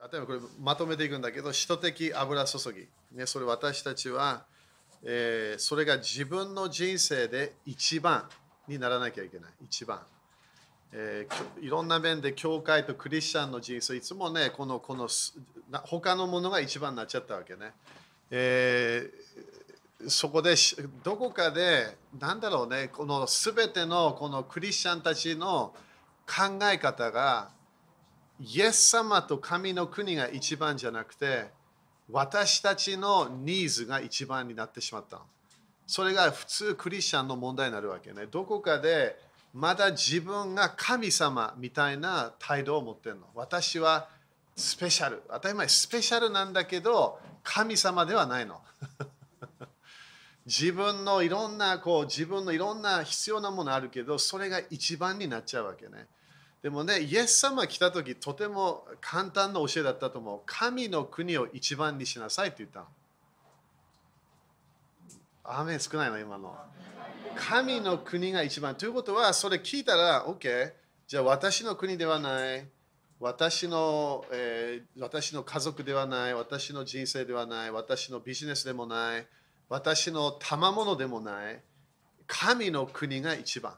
[0.00, 2.88] 例えばこれまとめていくんだけど、使徒的油注ぎ。
[3.12, 4.44] ね、それ私たちは、
[5.02, 8.28] えーそれが自分の人生で一番
[8.66, 9.50] にならなきゃいけない。
[9.64, 10.00] 一番。
[10.92, 15.08] えーいろんな面で教会とクリスチャンの人生、いつもね、このこの
[15.84, 17.72] 他のものが一番になっちゃったわけね。
[18.30, 19.30] えー
[20.08, 20.54] そこで
[21.02, 25.74] どこかで、なんだろうね、このすべてのこのクリスチャンたちの
[26.26, 27.50] 考え方が、
[28.42, 31.50] イエス様と神の国が一番じゃなくて、
[32.10, 35.20] 私たちのニーズが一番になってしまった。
[35.86, 38.26] それが普通クリスチャンの問題になるわけね。
[38.30, 39.16] どこかで
[39.52, 43.26] まだ自分が神様みたいな態度を持ってるの。
[43.34, 44.08] 私は
[44.56, 45.22] スペシャル。
[45.28, 48.62] 当たり前スペシャルなんだけど神様ではないの。
[50.46, 56.06] 自分のいろんなこう自分のいろんな必要なものあるけどそれが一番になっちゃうわけね。
[56.62, 60.40] でもね、イエス様来た時とても簡単な教えだったと思う。
[60.44, 62.86] 神の国を一番にしなさいって言ったの。
[65.42, 66.54] アー少ないの今の。
[67.36, 68.76] 神の国が一番。
[68.76, 70.72] ということは、それ聞いたら、OK、
[71.06, 72.68] じゃあ私の国ではない、
[73.18, 79.26] 私の,、えー私の家族ではない、私の人生ではない、私のビジネスでもない、
[79.68, 81.62] 私の賜物でもない、
[82.26, 83.74] 神の国が一番。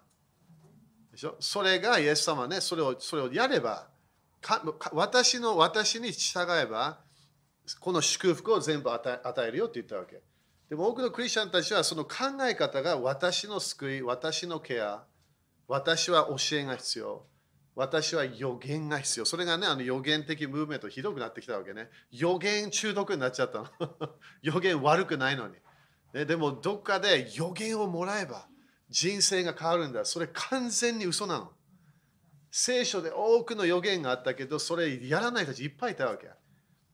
[1.12, 1.36] でしょ？
[1.40, 3.88] それがイエス様ね、それをそれをやれば、
[4.40, 7.00] か私の私に従えば、
[7.80, 10.20] この祝福を全部与え与えるよって言ったわけ。
[10.68, 15.04] でも多くのクリスチャンたちはその考え方が私の救い、私のケア、
[15.68, 17.26] 私は教えが必要、
[17.74, 19.26] 私は予言が必要。
[19.26, 21.90] それがね、あの予言的ムーブメントひどくなってきたわけね。
[22.10, 23.66] 予言中毒になっちゃったの。
[24.40, 25.54] 予言悪くないのに。
[26.14, 28.46] ね、でもどっかで予言をもらえば
[28.92, 30.04] 人生が変わるんだ。
[30.04, 31.50] それ完全に嘘なの。
[32.50, 36.28] 聖書で多くの予言があったけど、それやらない人たちいっぱいいたわけ。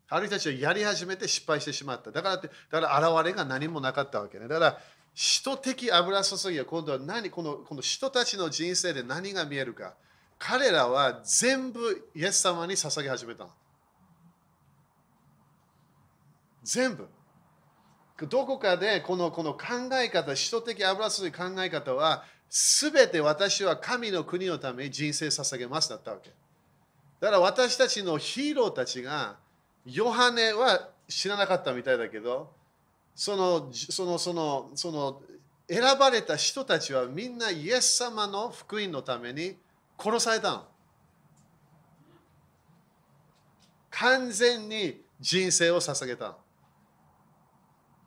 [0.08, 2.12] ある人たちはやり始めて失敗してしまった。
[2.12, 4.46] だからって、だから現れが何もなかったわけね。
[4.46, 4.78] だから、
[5.12, 9.94] 使徒的油注ぎは今度は何このこの人たちの人生で何が見えるか。
[10.38, 13.50] 彼らは全部イエス様に捧げ始めたの。
[16.62, 17.08] 全部。
[18.26, 26.30] どこかでこのこの考え方、使徒的油注ぎ考え方は、すべて私は神の国のために人生捧げますだったわけ。
[27.20, 29.36] だから私たちのヒーローたちが、
[29.86, 32.50] ヨハネは知らなかったみたいだけど、
[33.14, 35.22] そのそのそのその
[35.68, 39.56] 選ばれた人たちはみんなイエス様の福音のために
[39.98, 40.64] 殺されたの。
[43.90, 46.36] 完全に人生を捧げたの。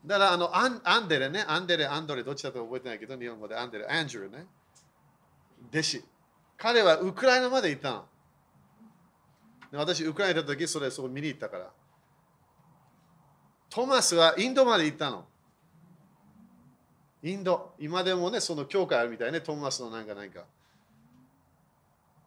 [0.04, 4.46] だからあのアンアンデレね、アンデレ、アンドレ、どっちだと覚えてないけど、日本語でアンデレ、アンジュルね。
[5.70, 6.04] 弟子。
[6.56, 8.04] 彼はウクライナまで行ったの。
[9.72, 11.70] 私、ウクライナ行った時、それそこ見に行ったから。
[13.70, 15.24] トマスはインドまで行ったの。
[17.22, 17.74] インド。
[17.78, 20.44] 今でもね、その教会あるみたいね、トマスのなんかなんか。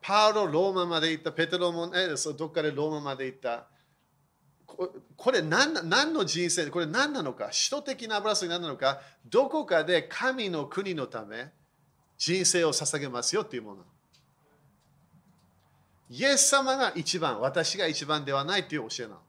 [0.02, 1.32] パウロ、ローマまで行った。
[1.34, 2.08] ペテロもね、
[2.38, 3.68] どっかでローマまで行った。
[4.68, 9.00] これ何何の人生これ何なのか使徒的な油注ぎ何なのか
[9.30, 11.50] どこかで神の国のため
[12.18, 13.84] 人生を捧げますよっていうもの。
[16.10, 19.20] イエス様が一番私が一番ではないっていう教えなの。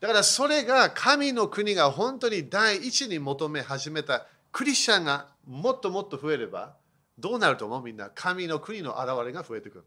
[0.00, 6.74] だからそれが神の国が本当に第一に求め始めたクリスチャンがもっともっと増えれば
[7.18, 7.82] どうなると思う？
[7.82, 9.84] みんな神の国の現れが増えてくる。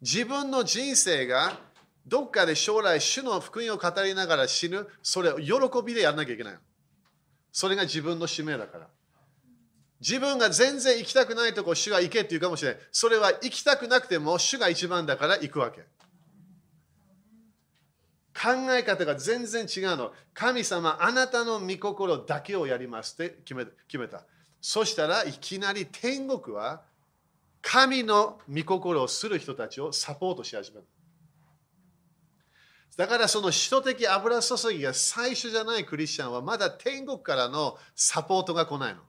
[0.00, 1.58] 自分の人生が
[2.06, 4.88] どっかで将来主の福音を語りながら死ぬ。
[5.02, 5.54] それを喜
[5.84, 6.58] びでやらなきゃいけない
[7.52, 8.88] それが自分の使命だから。
[10.00, 12.80] 自分が全然行きたくないとこ主が行けって言うかもしれない。
[12.90, 15.82] それは行きたくなくても主が一番だから行くわけ。
[18.34, 20.12] 考え方が全然違うの。
[20.34, 24.24] 神様あなたの御心だけをやりますって決め決めた。
[24.60, 26.82] そしたらいきなり天国は
[27.60, 30.84] 神の御心をする人たちをサポートし始める。
[32.96, 39.00] だからその使徒的油注ぎが最初じゃないクリスチャンはまだ天国からのサポートが来ないの。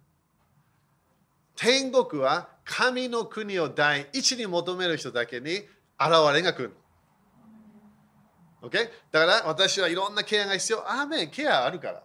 [1.56, 5.68] 天国は神の国を第一に求める人だけに現
[6.34, 6.70] れが来る
[8.62, 8.70] の。
[8.70, 8.90] Okay?
[9.12, 10.80] だから私はいろんなケアが必要。
[10.90, 12.04] アーメン、ケアあるから。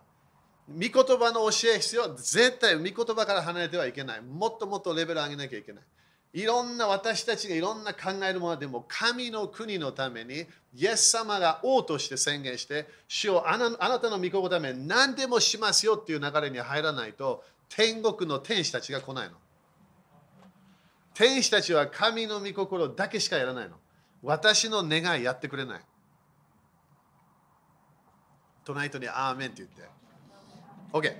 [0.68, 2.14] 御言葉の教え必要。
[2.14, 4.20] 絶対御言葉から離れてはいけない。
[4.20, 5.84] もっともっとレベル上げなきゃいけない。
[6.32, 19.36] いろんな私たちがいろんな考えるものでも神の国のためにイエス様が王として宣言して主をあなあなたの御心のために何でもしますよっていう流れに入らないと天国の天使たちが来ないの。
[21.14, 23.76] 天使たちは神の御心だけしかやらないの。
[24.22, 25.80] 私の願いやってくれない。
[28.64, 29.82] 隣人にアーメンって言って。
[30.92, 31.14] OK。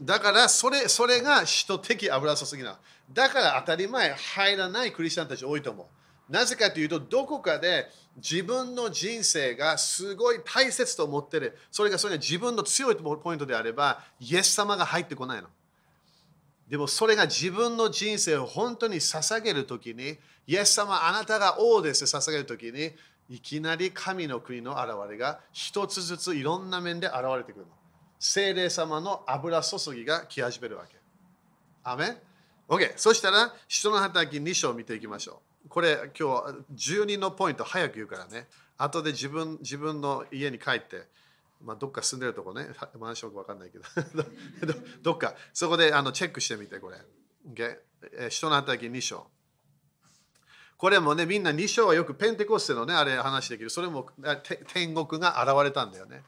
[0.00, 2.76] だからそれそれが使徒的油注ぎなの。
[3.12, 6.32] だから当たり前入らないクリスチャンたち多いと思う。
[6.32, 7.86] なぜかというと、どこかで
[8.16, 11.56] 自分の人生がすごい大切と思ってる。
[11.70, 15.48] それがそれが自分の強いポイントであれば、イエス様が入ってこないの。
[16.68, 20.18] でもそれが自分の人生を本当に捧げるときに、
[20.48, 22.92] イエス様あなたが王です捧げるときに、
[23.28, 27.72] いきなり神の国の現れが一つずついろんな面で現れてくるの。
[28.18, 30.96] 精霊様の油注ぎが来始めるわけ。
[31.84, 32.16] アメン
[32.68, 32.92] ?OK。
[32.96, 35.68] そしたら、人の働き2章を見ていきましょう。
[35.68, 36.42] これ今
[36.76, 38.46] 日12のポイント早く言うからね。
[38.78, 41.06] 後で自分自分の家に帰って、
[41.62, 42.68] まあ、どっか住んでるとこね、
[42.98, 43.84] マンションか分かんないけど
[45.02, 46.98] どっか、そこであのチェックしてみて、これ。
[47.52, 48.28] Okay?
[48.28, 49.26] 人の働き2章。
[50.76, 53.70] これもね、みんな2章はよくペンテコステのね、あれ話できる。
[53.70, 54.10] それも
[54.68, 56.22] 天国が現れたんだよね。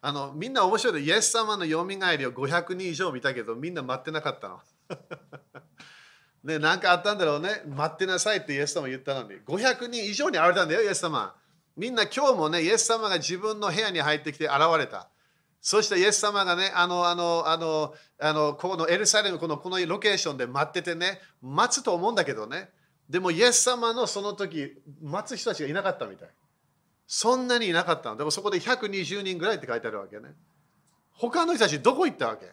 [0.00, 4.60] あのみんな面白いでイエス様のよみがえりを500人以上見たけど、みんな待ってなかったの。
[6.44, 7.62] ね、なんかあったんだろうね。
[7.66, 9.40] 待ってなさいってイエス様言ったのに。
[9.46, 11.34] 500人以上に現れたんだよ、イエス様。
[11.76, 15.08] みんな今日もね、イエス様が自分の部屋に入ってきて現れた。
[15.60, 22.70] そしてイエス様がね、あの、あの、あの、あのこのエルサレム、このこのロケーションで待っててね、待つと思うんだけどね。
[23.08, 26.28] でも、イエス様のその時、待つ人たちがいなかったみたい。
[27.06, 28.16] そんなにいなかったの。
[28.16, 30.34] でもそこで120人ぐらいって書いてあるわけね。
[31.12, 32.52] 他の人たちどこ行ったわけ？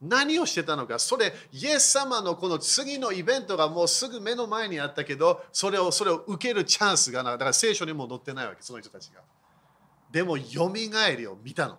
[0.00, 0.98] 何をしてたのか。
[0.98, 9.20] それ、イエス様のこの次のイベントがもうすぐ目の前にあったけど、それをそれを受けるチャンスがなだから聖書にも載ってないわけ、その人たちが。
[10.10, 11.78] でも、よみがえりを見たの。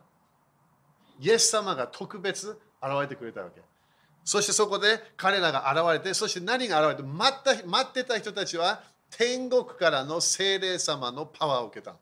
[1.19, 2.59] イエス様が特別現
[3.01, 3.61] れてくれたわけ。
[4.23, 8.81] そしてそこで彼らが現れて、そして何が現れて待った待ってた人たちは
[9.11, 11.95] 天国からの精霊様のパワーを受けた。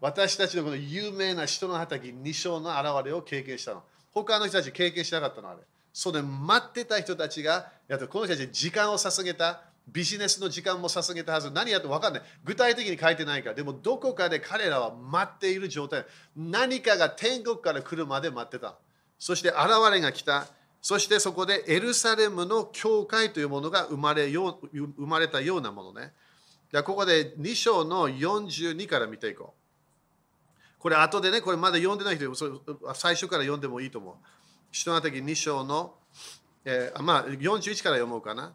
[0.00, 3.82] 私たちのこの有名な人の畑2章の現れを経験したの。
[4.14, 5.58] 他の人たち経験しなかったのあれ。
[5.92, 11.50] それ待ってた人たちが、やっこの人たち時間を捧げた、ビジネスの時間も捧げたはず。
[11.50, 12.22] 何やって分かんない。
[12.44, 13.54] 具体的に書いてないから。
[13.54, 16.06] でもどこかで彼らは待っている状態。
[16.36, 18.76] 何かが天国から来るまで待ってた。
[19.18, 19.58] そして現
[19.92, 20.46] れが来た。
[20.80, 26.12] そしてそこでエルサレムの教会というものが生まれよう生まれたようなものね。
[26.70, 29.63] じゃここで2章の42から見ていこう。
[30.84, 32.30] これ後でね、これまだ読んでない人、
[32.94, 34.14] 最初から読んでもいいと思う。
[34.70, 35.94] 人の時2章の、
[36.62, 38.52] えー、まあ41から読もうかな。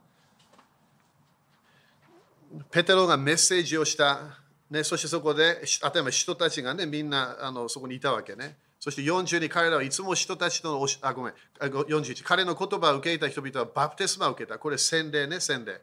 [2.70, 4.38] ペテロがメッセージをした。
[4.70, 5.56] ね、そしてそこで、
[5.94, 8.60] 例えば人たちがね、みんなあのそこにいたわけね。
[8.80, 14.60] そして40に彼らはいつも人たちの、あ、ごめん、41、彼の言葉を受けた人々はバプテスマを受けた。
[14.60, 15.82] これ洗礼ね、洗礼。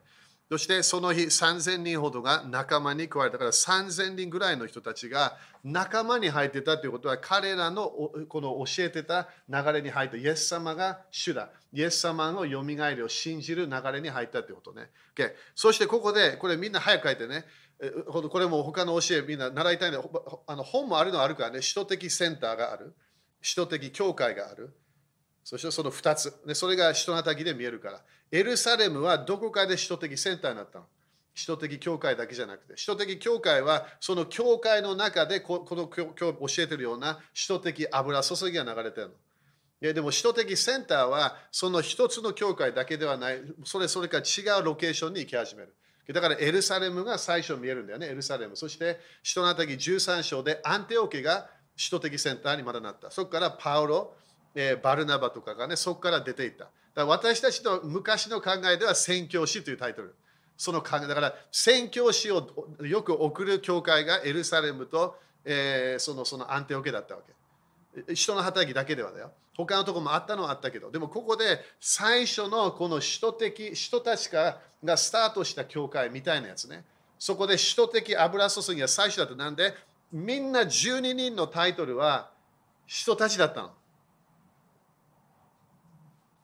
[0.49, 7.89] そしてその日3000人ほどが仲間に加えたから3000人ぐらいの人たちが仲間に入ってたということは彼らの
[8.29, 11.51] この教えてた流れに入ったイエス様が主だ。
[11.73, 14.89] イエス様のよみがえりを信じる流れに入ったということね。
[15.17, 17.45] Okay、そしてここでこれみんな早く書いてね。
[18.09, 20.09] これも他の教えみんな習いたいので
[20.47, 22.95] あの本もあるのはあるからね、首都的センターがある、
[23.43, 24.75] 首都的教会がある、
[25.47, 28.03] そしてその2つ、ね、それが首都のたきで見えるから、
[28.33, 30.87] エルサレムはどこかで首都的センターになったの。
[31.37, 39.13] 首都的教会だけじゃなくて、首都的教会はその教会の中でこの教教教えてるような首都的油注ぎが流れてるの。
[39.83, 45.77] いやでも首都的センターはその一つの教会だけではない、それそれか違うロケーションに行き始める。
[46.13, 48.57] だからエルサレムが最初見えるんだよね、エルサレム。
[48.57, 53.13] そして、人のたき13章でアンテオケが首都的センターにまだなった。
[53.13, 54.17] そこからパウロ、
[54.57, 56.65] えー、バルナバとかがね、そこから出ていった。
[56.65, 60.15] だから私たちの昔の考えでは宣教師というタイトル。
[60.57, 62.49] その考えだから宣教師を
[62.81, 68.15] よく送る教会がエルサレムと、えー、そのそのアンテオケだったわけ。
[68.15, 69.31] 人の働きだけではだよ。
[69.55, 74.59] 他のとこもあったのはあったけど、でもここで最初のこの首都的、人たちが
[74.97, 76.85] スタートした教会みたいなやつね。
[77.19, 79.35] そこで首都的油注ぎが最初だった。
[79.35, 79.75] なんで、
[80.13, 82.31] みんな12人のタイトルは
[82.87, 83.73] 人たちだったの。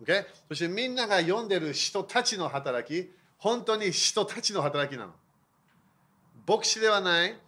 [0.03, 0.25] Okay?
[0.49, 5.13] そしてみんなが読んでる人たちの働き、本当に人たちの働きなの。
[6.47, 7.39] 牧師ではない、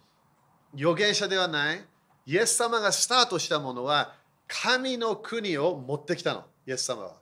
[0.73, 1.85] 預言者ではない、
[2.25, 4.15] イエス様がスタートしたものは
[4.47, 7.13] 神の国を持ってきたの、イエス様は。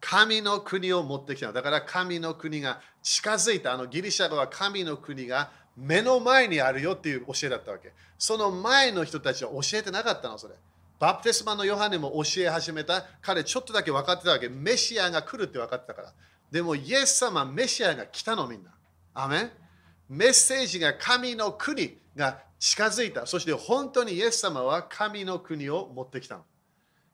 [0.00, 1.52] 神の国を持ってきたの。
[1.52, 3.72] だから神の国が近づいた。
[3.72, 7.92] あのギリシャ語は神の国が目の前にあるよっていう教えだったわけ。
[8.18, 10.54] その前の人たちは教えてなかったの、それ。
[11.02, 13.04] バプテスマのヨハネも教え始めた。
[13.20, 14.48] 彼ちょっとだけ分かってたわけ。
[14.48, 16.12] メシアが来るって分かってたから。
[16.48, 18.70] でもイエス様、メシアが来たのみんな。
[19.12, 19.50] アメン
[20.08, 23.26] メッセージが神の国が近づいた。
[23.26, 26.44] そして本当にイエス様は神の国を持ってきたの。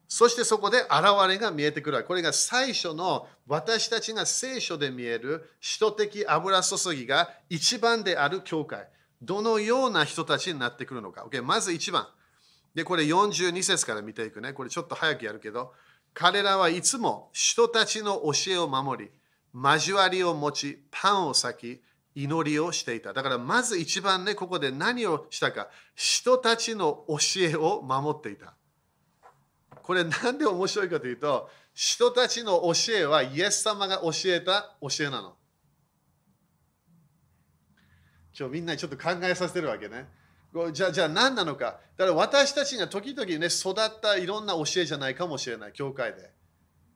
[0.07, 0.91] そしてそこで現
[1.27, 2.05] れが見えてくる。
[2.05, 8.87] これが最初の私たちが聖書で見える使徒的油注ぎが一番である教会。
[9.23, 11.25] どのような人たちになってくるのか。
[11.25, 12.07] Okay、まず一番。
[12.75, 14.53] で、これ42節から見ていくね。
[14.53, 15.73] これちょっと早くやるけど、
[16.15, 19.11] 彼らはいつも人たちの教えを守り、
[19.55, 21.83] 交わりを持ち、パンを裂き、
[22.15, 23.13] 祈りをしていた。
[23.13, 28.55] だからまず一番ね、ここで何をしたか、人たちの教えを守っていた。
[29.83, 35.37] これなんで面白いかというと、人たちの教えはイエス様が教えた教えなの。
[38.39, 40.07] 今日みんなちょっと考えさせてるわけね。
[40.73, 41.79] じゃあ、じゃあ何なのか。
[41.97, 46.31] だから私たちが時々ね、育ったいろんな教えじゃないかもしれない、教会で。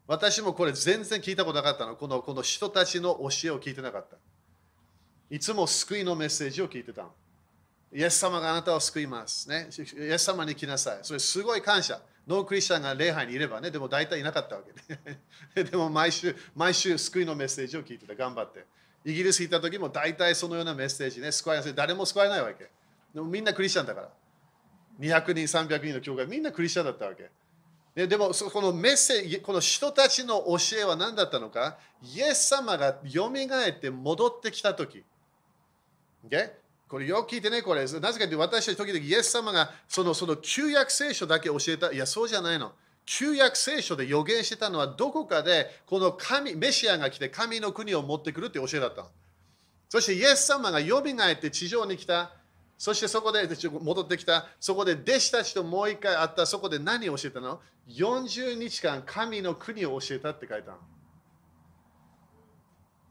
[0.07, 1.97] 私もこれ全然聞いたことなかったの。
[1.97, 4.17] このこの人たちの教えを聞いてなかった。
[5.31, 7.13] いつも救いのメッセージを聞いてたの。
[7.95, 9.49] イエス様があなたを救います。
[9.49, 10.99] ね、イエス様に来なさい。
[11.03, 12.01] それすごい感謝。
[12.27, 15.21] ノークリスチャンが礼拝にいればね、でも大体いなかったわけね。
[15.71, 18.15] でも毎週、毎週救いのメッセージを聞いてた。
[18.15, 18.67] 頑張って。
[19.05, 21.75] イギリス行った時も大体そのようなメッセージね、救われやすい。
[21.75, 22.71] 誰も救われないわけ。
[23.15, 24.11] でもみんなクリスチャンだから。
[25.01, 27.31] 200人、300人の教会、みんなクリスチャンだったわけ。
[27.95, 35.05] ででも、このメッセージ、この人たちの教えは何だったのか、イエス様がよみがえって戻ってきたとき。
[36.27, 36.53] Okay?
[36.89, 37.81] これよく聞いてね、これ。
[37.81, 41.91] なぜかというと、私たち時々イエス様がそのその旧約聖書だけ教えた。
[41.93, 42.73] いや、そうじゃないの。
[43.05, 49.07] 旧約聖書で予言してたのはどこかでこの神メシアが来て神の国を持ってくるって教えだった。
[49.89, 52.33] そしてイエス様がよみがえって地上に来た。
[52.83, 53.49] そしてそこで
[53.81, 54.49] 戻ってきた。
[54.59, 56.45] そこで弟子たちともう一回会った。
[56.45, 60.79] そこで何を教えたの ?40 日間神の国を教えたって書いたの。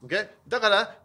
[0.04, 0.28] Okay?
[0.46, 0.98] だから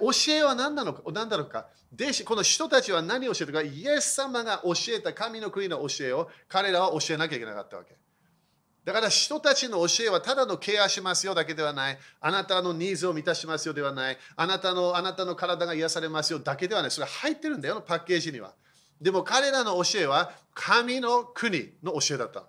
[0.00, 1.02] 教えは何なのか？
[1.12, 1.66] 何だろうか？
[1.92, 3.60] 弟子この人たちは何を教えたか？
[3.60, 7.94] イエス様が教えた神の国の教えを彼らは教えなきゃいけなかったわけ。
[8.84, 11.98] だから人たちの教えはただのケアしますよだけではない。
[12.20, 14.18] あなたのニーズを満たしますよではない。
[14.36, 16.90] あなたのあなたの体が癒されますよだけではない。
[16.90, 18.54] それ入ってるんだよ、パッケージには。
[19.00, 22.44] でも彼らの教えは神の国の教えだった。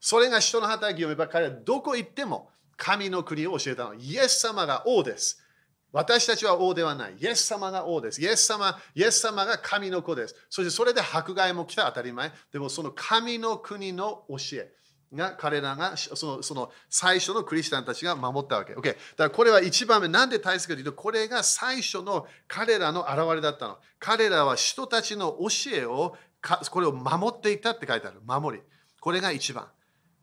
[0.00, 3.94] それが人の働きを読めば彼はどこ行っても神の国を教えたの。
[3.94, 5.42] イエス様が王です。
[5.92, 7.14] 私たちは王ではない。
[7.20, 8.20] イエス様が王です。
[8.20, 10.34] イエス様イエス様が神の子です。
[10.50, 12.32] そしてそれで迫害も来た当たり前。
[12.52, 14.72] でもその神の国の教え。
[15.14, 18.74] が彼らがそのその最初のクリスチャンたちが守ったわけ。
[18.74, 18.82] OK。
[18.82, 23.78] だからこれは一番目、なんで大切かというと、これが最初の彼らの現れだったの。
[23.98, 26.16] 彼らは人たちの教えを、
[26.70, 28.20] これを守っていたって書いてある。
[28.26, 28.62] 守り。
[29.00, 29.66] これが一番。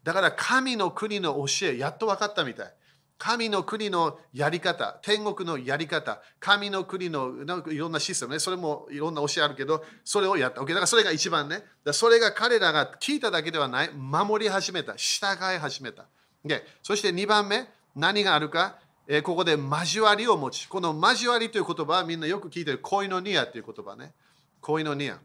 [0.04, 2.74] だから神の国の教え、やっと分かったみたい。
[3.24, 10.62] 神の国のやり方、天国のやり方、神の国のなんかいろんなシステムね、それもいろんな教えあるけど、それをやった。
[10.62, 11.62] OK、だからそれが一番ね。
[11.84, 16.08] だそれが彼らが聞いただけではない、守り始めた、従い始めた。
[16.44, 20.68] で、そして2番目、何があるか、えー、ここで交わりを持ち。
[20.68, 24.14] この交わりという言葉はみんなよく聞いてる、恋のニアという言葉ね。
[24.62, 25.20] 恋のニア。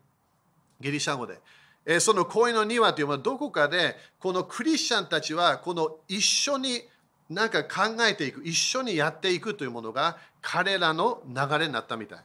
[0.83, 1.41] ギリシャ語で。
[1.87, 6.83] えー、その恋の庭というのはどこかで、このクリスチャンたちは、この一緒に
[7.29, 12.19] なんか考えていく、一緒にやっていくというものが彼らの流れになったみたい。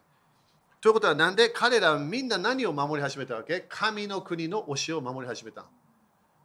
[0.80, 3.66] ということはなんで彼らはみんな何を守り始めたわけ？
[3.70, 5.66] 神の国の教えを守り始めた。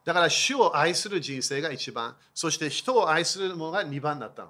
[0.05, 4.47] だから主を愛する人生が一番、そして人を愛するものが二番になった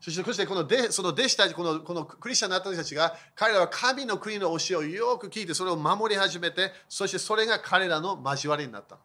[0.00, 8.98] そしてそしてこのでその弟子たちこの、このクリスチャンになった人たちが、彼らは神の国の教えをよく聞いて、それを守り始めて、そしてそれが彼らの交わりになった。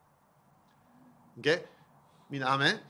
[1.40, 1.66] Okay?
[2.30, 2.82] みんな、アメン？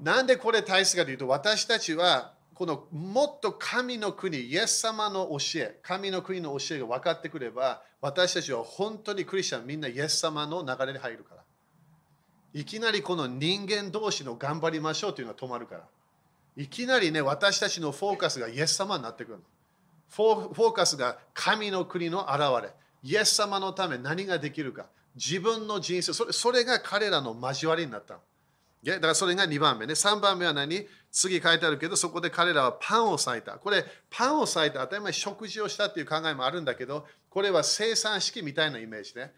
[0.00, 11.42] なんでこれ大切かというと、私たちはこのもっと神の国、イエス様の教え、神の国の教えが分かってくれば、私たちは本当にクリスチャンみんなイエス様の流れに入るから。
[12.52, 15.82] いきなりこの人間同士の頑張りましょうというのは止まるから。
[16.56, 19.38] いきなりね、私たちのフォーカスがイエス様になってくる
[20.10, 22.72] フォーカスが神の国の現れ。
[23.02, 24.86] イエス様のため何ができるか。
[25.16, 28.18] 自分の人生、それそれが彼らの交わりになった。
[28.92, 29.94] だからそれが2番目ね。
[29.94, 30.86] 3番目は何？
[31.10, 33.52] 次書いてあるけど、そこで彼らはパンを裂いた。
[33.52, 34.80] これ、パンを裂いた。
[34.80, 39.32] 当たり前食事をしたっていう考えもあるんだけど、これは生産式みたいなイメージね。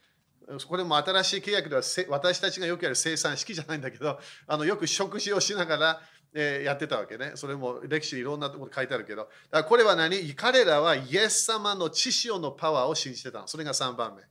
[0.69, 6.01] これも新しい契約では私たちがよくやる生産式じゃないんだけど、あのよく食事をしながら、
[6.33, 7.33] えー、やってたわけね。
[7.35, 10.35] それも歴史いろんなところ書いてあるけど、だからこれは何？
[10.35, 13.49] 彼らはイエス様の知識のパワーを信じてたの。
[13.49, 14.23] それが3番目。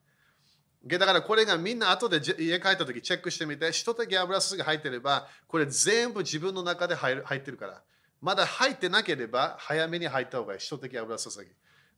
[0.87, 7.81] だからこれがみんな後で家帰った時チェックしてみて、一滴油すが入ってれば、これ全部自分の中で入る入ってるから。
[8.21, 10.59] まだ入ってなければ早めに入った方がいい。
[10.59, 11.49] 一滴油注ぎ。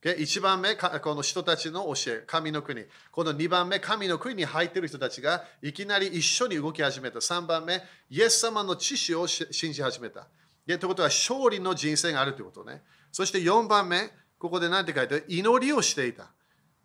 [0.04, 2.86] 1番目、この人たちの教え、神の国。
[3.12, 7.20] この2番目、神の国に入っている人たちがいきなり一緒に動き始めた。
[7.20, 10.28] 3番目、イエス様の知識を信じ始めた。
[10.66, 12.84] ということは勝利の人生があるということね。
[13.12, 15.26] そして4番目、ここで何て書いてある？
[15.28, 16.30] 祈りをしていた。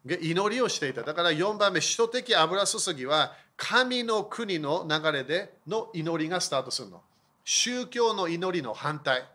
[0.04, 1.02] 祈りをしていた。
[1.02, 7.02] だから4番目、首都的油注ぎは神の国の流れでの祈りがスタートするの。
[7.44, 9.28] 宗教の祈りの反対。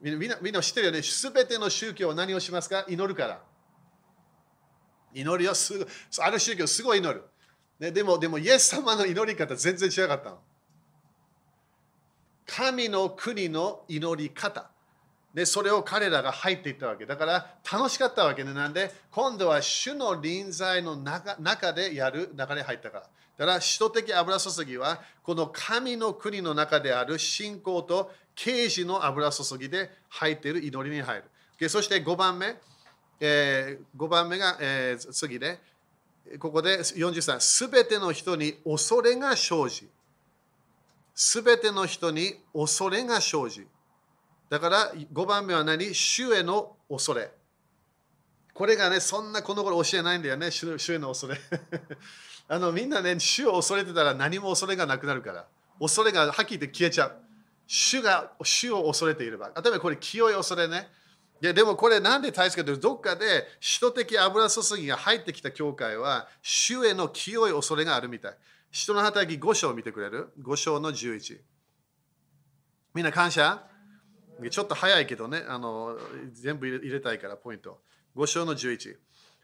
[0.00, 1.02] みんなみんな知ってるよね？
[1.02, 2.84] すべての宗教は何をしますか？
[2.88, 3.40] 祈るから。
[5.14, 5.86] 祈りをすぐ、
[6.18, 7.22] ある宗教すごい祈る。
[7.78, 10.38] ね、でも、でも、イエス様の祈り方全然違かったの。
[12.44, 14.70] 神の国の祈り方。
[15.34, 17.06] で、それを彼らが入っていったわけ。
[17.06, 18.54] だから楽しかったわけね。
[18.54, 23.06] なんで、今度は主の臨在の中中でやる流れ入ったから。
[23.36, 31.24] だから、使徒的油注ぎは、この神の国の中である信仰と刑事の油注ぎで入っている祈りに入る
[31.58, 31.68] で。
[31.68, 32.54] そして5番目、
[33.18, 35.58] えー、5番目が、えー、次で、
[36.38, 39.88] ここで43、すべての人に恐れが生じ、
[41.12, 43.66] すべての人に恐れが生じ。
[44.54, 45.92] だから5番目は何？
[45.92, 47.28] 主への恐れ。
[48.52, 51.36] これがね、そんなこの頃教えないんだよね、主への恐れ。
[52.46, 55.44] あのみんなね、主を恐れてたら何も恐れがなくなるから。
[55.80, 57.16] 恐れがはっきり言って消えちゃう。
[57.66, 59.50] 主が主を恐れていれば。
[59.60, 60.88] 例えばこれ清い恐れね。
[61.40, 68.38] ででもこれなんで大切かというと、どっかで首都的油注ぎが入ってきた教会は、主への清い恐れがあるみたい。
[68.70, 71.40] 人の働き5章を見てくれる ?5 章の11。
[72.94, 73.73] みんな感謝？
[74.50, 75.96] ちょっと早いけどね、あの
[76.32, 77.80] 全部入れたいからポイント。
[78.16, 78.96] 5章の11。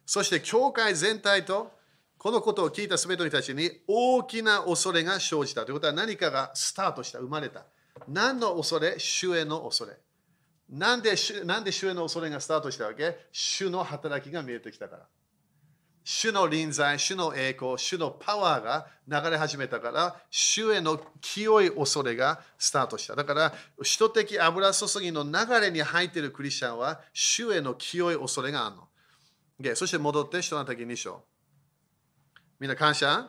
[0.06, 1.72] そして教会全体と
[2.18, 7.64] このことを聞いたすべての人たちに大きな恐れが生じたということは何かがスタートした、生まれた。
[8.08, 8.96] 何の恐れ？
[8.98, 9.96] 主への恐れ。
[10.68, 13.16] なんでなんで主への恐れがスタートしたわけ？
[13.32, 15.08] 主の働きが見えてきたから。
[16.04, 23.14] 主の臨在、主の栄光、主のパワーが流れ始めたから、主への清い恐れがスタートした。
[23.14, 28.88] だから、首都的油注ぎの流れに入っているクリスチャンは、主への清い恐れがあるの。
[29.60, 31.22] Okay、そして戻って、人の時2章。
[32.58, 33.28] みんな感謝、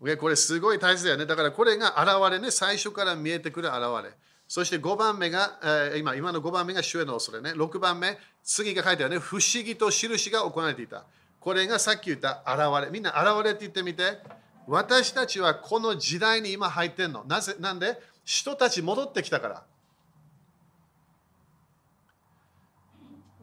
[0.00, 1.26] okay、これすごい大切だよね。
[1.26, 4.10] だからこれが現れね、最初から見えてくる現れ。
[4.48, 7.50] そして5番目が、えー、今今の5番目が主への恐れね。
[7.52, 11.04] 6番目、次が書いてあるね、不思議と印が行われていた。
[11.40, 12.90] これがさっき言った現れ。
[12.90, 14.18] みんな現れって言ってみて。
[14.66, 17.24] 私たちはこの時代に今入ってんの。
[17.24, 17.98] なぜなんで？
[18.24, 19.62] 人たち戻ってきたから。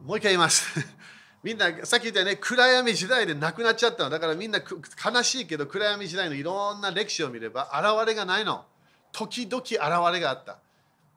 [0.04, 0.78] もう一回言います。
[1.42, 4.10] みんなさっき言ったよね、暗闇時代でなくなっちゃったの。
[4.10, 8.64] だからみんな悲しいけど暗闇時代のいろんな歴史を見れば現れがないの。
[9.10, 10.58] 時々現れがあった。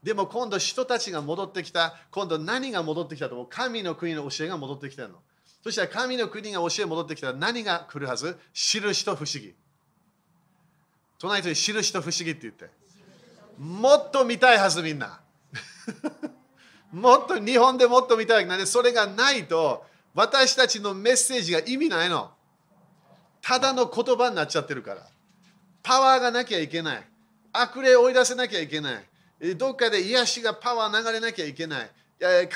[0.02, 1.96] でも今度人たちが戻ってきた。
[2.10, 3.48] 今度何が戻ってきたと思う？
[3.48, 5.22] 神の国の教えが戻ってきたの。
[5.64, 8.38] そしたら神の国が教え戻ってきたら何が来るはず？
[8.54, 9.54] 印と不思議。
[11.20, 12.70] 隣人に印と不思議って言って。
[13.58, 15.20] もっと見たいはずみんな。
[16.94, 18.46] もっと日本でもっと見たい。
[18.46, 22.32] なんでそれがないと私たちのメッセージが意味ないの。
[23.42, 25.06] ただの言葉になっちゃってるから。
[25.84, 27.04] パワーがなきゃいけない。
[27.52, 29.00] 悪霊を追い出せなきゃいけな
[29.42, 29.56] い。
[29.56, 31.92] どっかで癒しがパワー流れなきゃいけない。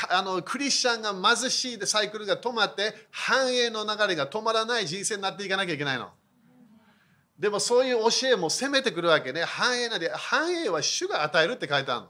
[0.09, 6.09] あのクリスチャンが貧しいでサイクルが止まって繁栄の流れが止まらない人生になっていかなきゃいけないの。
[7.39, 9.43] でもそういう教えも攻めてくるわけね。
[9.43, 12.07] 繁栄なんで、繁栄は主が与えるって書いてあるの。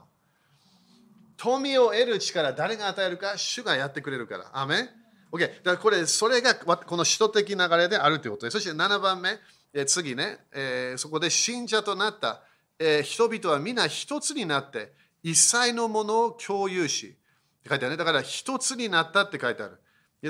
[1.36, 4.50] 富を得る力、誰が与えるか、主がやってくれるから。
[4.52, 4.88] アメン
[5.32, 5.40] ?OK。
[5.40, 8.50] だからこれ、それがこの首都的流れであるということで。
[8.50, 9.38] そして7番目、
[9.72, 12.42] え次ね、えー、そこで信者となった、
[12.78, 17.16] えー、人々は皆一つになって、一切のものを共有し、
[17.64, 17.96] って書いてあるね。
[17.96, 19.80] だから一つになったって書いてある。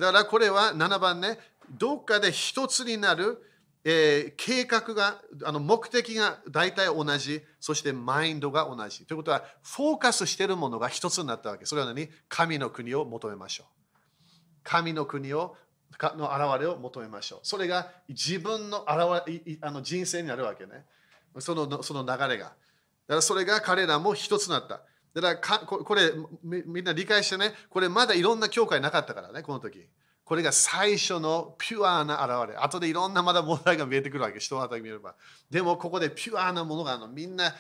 [0.01, 1.39] だからこれは7番ね、
[1.71, 3.43] どっかで一つになる、
[3.85, 9.05] えー、計画が、あの目的が大体同じ、そしてマインドが同じ。
[9.05, 11.67] ということは、フォーカスしているものが一つになったわけ。
[11.67, 12.09] それは何？
[12.29, 13.67] 神の国を求めましょう。
[14.63, 15.57] 神の国を
[16.17, 17.41] の現れを求めましょう。
[17.43, 20.85] それが自分の現れあの人生になるわけね。
[21.39, 22.45] そのその流れが。
[22.45, 22.55] だか
[23.17, 24.83] らそれが彼らも一つになった。
[25.15, 29.87] だからかこれみんな理解してね、これまだいろんな教会なかったからね、この時。
[30.25, 32.57] これが最初のピュアな現れ。
[32.57, 35.15] 後でいろんなまだ問題が見えてくるわけ、人の働き見れば。
[35.51, 37.09] でもここでピュアなものがあるの。
[37.09, 37.55] みんな、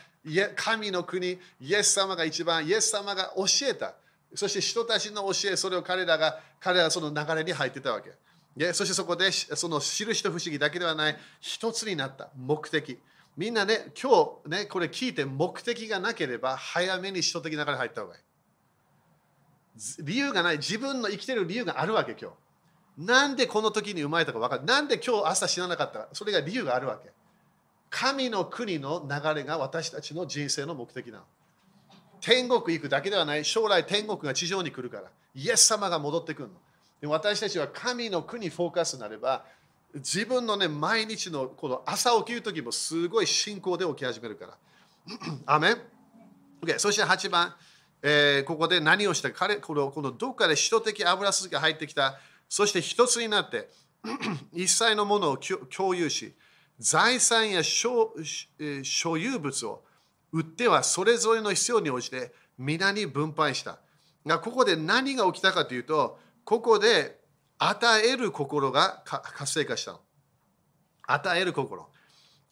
[0.56, 3.94] 神の国、イエス様が一番、イエス様が教えた。
[4.34, 8.12] そして人たちの教え、それを彼らが、彼らはその流れに入ってたわけ。
[8.56, 12.98] でそしてそこで、その印と不思議だけではない、一つになった目的。
[13.36, 18.22] みんなね、今日ね、これ聞いて目的がなければ早めに首都的な中に入った方がいい。
[20.00, 20.58] 理由がない。
[20.58, 22.34] 自分の生きてる理由があるわけ、今日。
[22.96, 24.64] なんでこの時に生まれたか分かる。
[24.64, 26.08] なんで今日朝死ななかったか。
[26.12, 27.10] それが理由があるわけ。
[27.90, 31.24] 神の国の流れが私たちの人生の目的なの。
[32.20, 33.44] 天国行くだけではない。
[33.44, 35.10] 将来天国が地上に来るから。
[35.34, 36.54] イエス様が戻ってくるの。
[37.00, 39.44] で私たちは神の国フォーカスになれば、
[39.94, 44.58] 自分のね、毎日のこの朝起きる時もすごい信仰で起き始めるから。
[45.46, 45.78] アメン、
[46.62, 47.54] okay、そして8番、
[48.02, 52.18] えー、ここで何をした彼このこのどっかで使徒的油すが入ってきた。
[52.48, 53.68] そして一つになって、
[54.52, 56.34] 一切のものを共有し、
[56.78, 58.12] 財産や所
[59.16, 59.84] 有物を
[60.32, 63.78] 売ってはそれぞれの必要に応じて皆に分配した。
[64.26, 67.20] がここで何が起きたかというと、ここで
[67.58, 70.00] 与える心が活性化したの。
[71.06, 71.88] 与える心。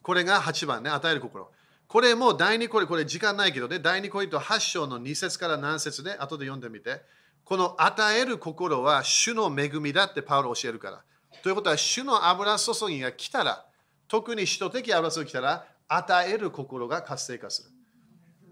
[0.03, 1.51] これが8番ね、与える心。
[1.88, 7.03] これも第2コリ、これ時間ないけどね、第2コリと8章の2節から何節で、後で読んでみて。
[7.45, 11.03] この与える心は主の恵みだってパウロ教えるから。
[11.43, 13.65] ということは、主の油注ぎが来たら、
[14.09, 17.71] 特に使徒的油注ぎが来たら、与える心が活性化する。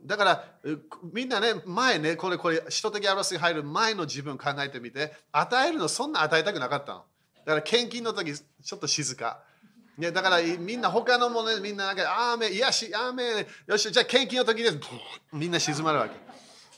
[0.05, 0.45] だから
[1.13, 7.05] みんなね、前ね、これ、これ、使徒的油注ぎ入る前の自分考えてみて、与えるのそんな与えたくなかったの。
[7.45, 9.43] だから献金の時ちょっと静か。
[9.99, 14.79] ね、だからみんな他のものみんななんか、あーめ、癒し、あーめ、よし、じゃあ献金の時です
[15.33, 16.17] みんな静まるわけ。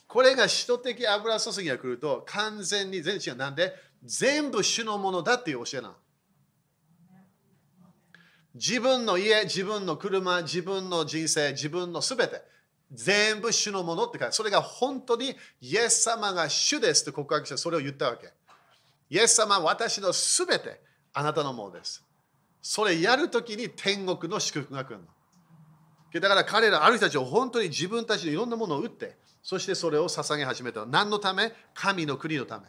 [0.09, 3.39] これが使徒的油注ぎが来ると完全に全然違う。
[3.39, 3.73] なんで
[4.05, 5.95] 全部主のものだっていう教えなの。
[8.55, 12.43] 自分の家、自分の車、自分の人生、自分のすべて。
[12.93, 18.33] 全部主のものって書いてそれが本当にイエス様が主ですと告白してそれを言ったわけ。
[19.09, 20.81] イエス様は私のすべて
[21.13, 22.05] あなたのものです。
[22.61, 26.21] それやるときに天国の祝福が来るの。
[26.21, 30.85] だから彼ら、ある人たちは本当に自分たちのいろんなものを打って、そしてそれを捧げ始めた。
[30.87, 31.53] 何のため？
[31.75, 32.67] 神の国のため。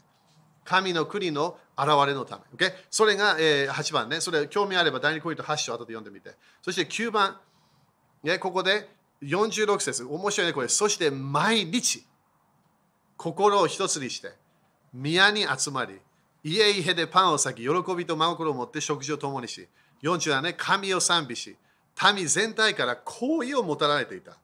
[0.63, 2.43] 神の国の現れのため。
[2.55, 2.71] Okay?
[2.89, 4.21] それが、えー、8番ね。
[4.21, 6.35] それ興味あれば第2コイント8章後で読んでみて。
[6.61, 7.37] そして9番、
[8.23, 8.89] ね、ここで
[9.23, 10.67] 46節面白いねこれ。
[10.67, 12.05] そして毎日、
[13.17, 14.33] 心を一つにして、
[14.93, 15.99] 宮に集まり、
[16.43, 19.67] 家々でパンを裂き、喜びと真心を持って食事を共にし、
[20.03, 21.55] 47ね、神を賛美し、
[22.15, 24.37] 民全体から好意をもたられていた。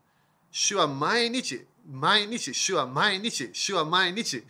[0.52, 4.44] 主は毎日、毎日、主は毎日、主は毎日。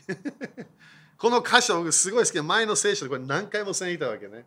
[1.18, 4.46] この箇所、僕すごい好き前の聖書でこれ何回も線いたわけね。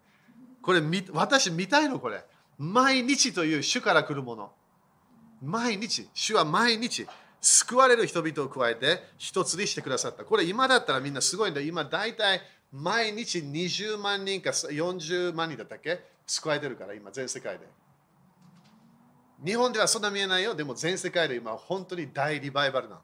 [0.63, 0.81] これ、
[1.13, 2.25] 私見たいのこれ。
[2.59, 4.53] 毎日という主から来るもの。
[5.43, 7.07] 毎日、主は毎日、
[7.41, 10.25] 救われる人々を加えて一つにしてくださった。
[10.25, 11.61] これ今だったらみんなすごいんだ。
[11.61, 12.41] 今大体
[12.73, 16.01] 毎日20万人か40万人だったっけ？
[16.25, 17.67] 救われてるから今全世界で。
[19.45, 20.55] 日本ではそんな見えないよ。
[20.55, 23.01] でも全世界で今本当に大リバイバルな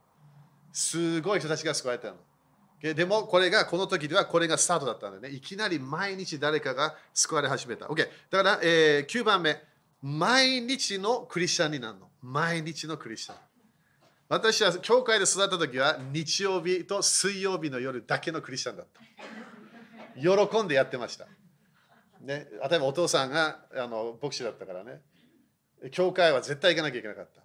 [0.72, 2.94] すごい人たちが救われてるの。
[2.94, 5.34] でもこれがこの時ではこれがスタートだったんでね。
[5.34, 7.86] いきなり毎日誰かが救われ始めた。
[7.86, 8.08] OK。
[8.30, 9.60] だから、えー、9番目。
[10.00, 12.08] 毎日のクリスチャンになるの。
[12.22, 13.36] 毎日のクリスチャン。
[14.28, 19.00] 私は教会で育った時は日曜日と水曜日の夜だけのクリスチャンだった。
[20.20, 21.26] 喜んでやってました。
[22.20, 25.00] ね、例えばお父さんがあの牧師だったからね、
[25.92, 27.42] 教会は絶対行かなきゃいけなかった。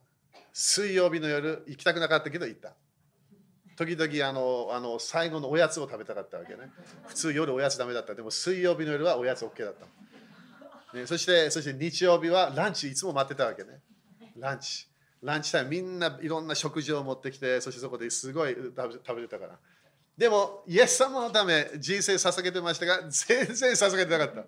[0.51, 2.73] 水曜日の夜行きたくなかったけど行った。
[3.75, 6.71] 時々あのあの最後のおやつを食べたかったわけね。
[7.07, 8.13] 普通夜おやつダメだった。
[8.15, 10.97] でも水曜日の夜はおやつ OK だった。
[10.97, 13.79] ね、そしてそして日曜日はランチいつも待ってたわけね。
[14.37, 14.87] ランチ。
[15.21, 19.59] ランチタイムみんないろんな食事を持ってきて、そしてそこですごい食べてたから。
[20.17, 24.45] でも、イエス様のため人生捧げてましたが、全然捧げてなかっ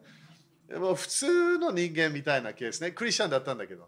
[0.67, 0.73] た。
[0.73, 2.91] でも普通の人間みたいなケースね。
[2.91, 3.87] クリスチャンだったんだけど。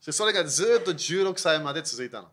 [0.00, 2.28] それがずっと16歳まで続いたの。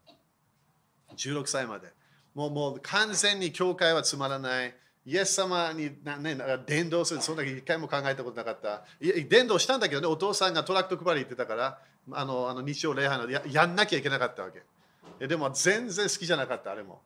[1.16, 1.92] 16歳まで。
[2.34, 4.76] もうもう完全に教会はつまらない。
[5.06, 8.84] イエス様にな、ね、伝道する、そんな一回も考えたことなかった。
[9.30, 11.80] 伝道したんだけどね、お父さんがトラック配り行ってたから、
[12.12, 15.28] あのあの日曜礼拝のややんなきゃいけなかったわけ。
[15.28, 17.02] でも全然好きじゃなかった、あれも。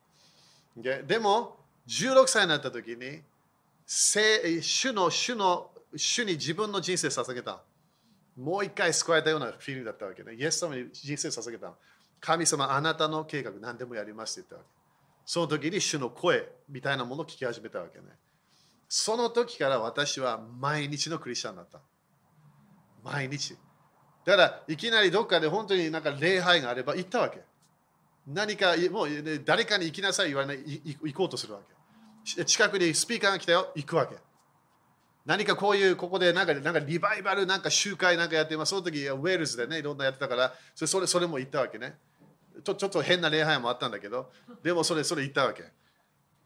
[0.76, 1.58] でも、
[1.88, 3.20] 16歳になった時に、
[3.86, 7.60] 主の主の主に自分の人生捧げた。
[8.36, 10.34] もう一回救われたようなフィーリングだったわけね。
[10.34, 11.74] イエス様に人生捧げた。
[12.20, 14.79] 神様、あなたの計画何でもやりますって言ったわけ。
[15.30, 18.04] その時に主の声みたいなものを聞き始めたわけね。
[18.88, 21.78] その時から私は毎日のクリスチャンだった。
[23.04, 23.56] 毎日。
[24.24, 27.42] だからいきなりどっかで本当になんか礼拝があれば行ったわけ。
[28.26, 29.08] 何かもう
[29.44, 30.58] 誰かに行きなさい言わない
[31.00, 31.60] 行こうとするわ
[32.34, 32.44] け。
[32.44, 34.16] 近くにスピーカーが来たよ行くわけ。
[35.26, 41.94] 何かこういうここでなんかなんかリバイバルなんか集会なんかやってその時ウェールズでねいろんなやってたからそれそれも行ったわけね。
[42.62, 44.30] ちょちょっと変な礼拝もあったんだけど
[44.62, 45.64] でもそれそれ行ったわけ。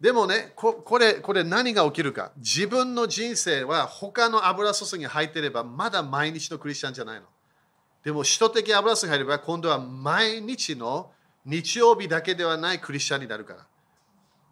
[0.01, 2.33] でもねこ、これ、これ何が起きるか。
[2.37, 7.27] 自分の人生は他の油注ぎが入ってれば、まだ毎日のクリスチャンじゃないの。
[8.05, 11.13] でも、首都的油注ぎが入れば、今度は毎日の
[11.47, 13.67] 日曜日だけではないクリスチャンになるから。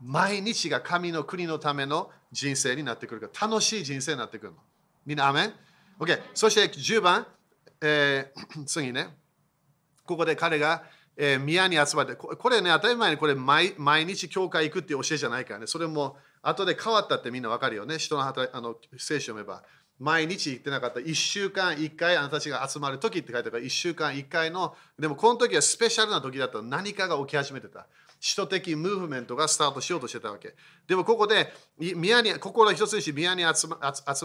[0.01, 4.59] 毎日が神の国のための人生になってくるから、楽しい人生になってくるの。
[5.05, 5.53] みんな、アメン
[5.99, 6.19] ?OK。
[6.35, 7.27] そして10番、
[7.81, 9.09] えー、 次ね。
[10.07, 10.85] ここで彼が、
[11.17, 13.75] えー、宮に集まって、これね、当たり前にこれ毎
[14.07, 19.63] 日教会行くっていう教えじゃないからね、それも後で変わったってみんなわかるよね、人の働あの聖書を読めば。
[19.99, 20.99] 毎日行ってなかった。
[20.99, 27.87] 1週間1回あなたたちが集まる時って書いてあるから1週間1回のでもこの時はスペシャルな時だった何かが起き始めてた。
[28.21, 30.55] 首都的ムーブメントがスタートしようとしてたわけ。
[30.89, 33.67] でもここで宮に心一つにし宮に集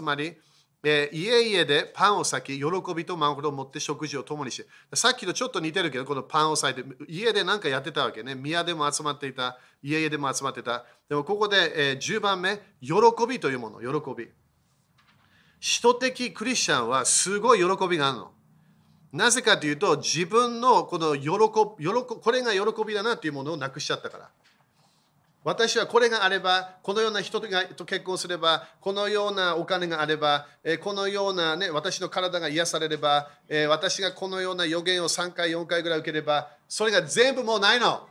[0.02, 0.36] まり
[0.84, 2.64] えー、家々でパンを裂き、喜
[2.94, 8.36] びと満足を持って食事を共にして、さっきとちょっと似てるけど、このパンを裂いて、家で何かやってたわけね。
[8.36, 10.84] 宮でも集まっていた、家々でも集まってた。
[11.08, 12.92] でもここで、えー、10番目、喜
[13.28, 14.28] びというもの、喜び。
[15.60, 18.32] 使徒的クリスチャンはすごい喜びがあるの。
[19.12, 21.30] なぜかというと、自分のこの喜
[21.76, 24.30] び、これが喜びだなというものをなくしちゃったから。
[25.44, 27.48] 私はこれがあれば、このような人と
[27.84, 30.46] 結婚すれば、このようなお金があれば、
[30.82, 33.30] このような、ね、私の体が癒されれば、
[33.68, 38.08] 私がこのような予言を3回、4回ぐらい受ければ、それが全部もうないの。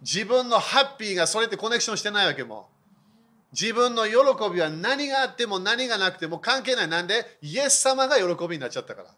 [0.00, 2.70] 自分のハッピーがそれってコネクションしてないわけも。
[3.52, 4.14] 自分の喜
[4.54, 6.88] びは何があっても何がなくても関係ない。
[6.88, 7.38] なんで？
[7.42, 9.08] イエス様が喜びになっちゃったから。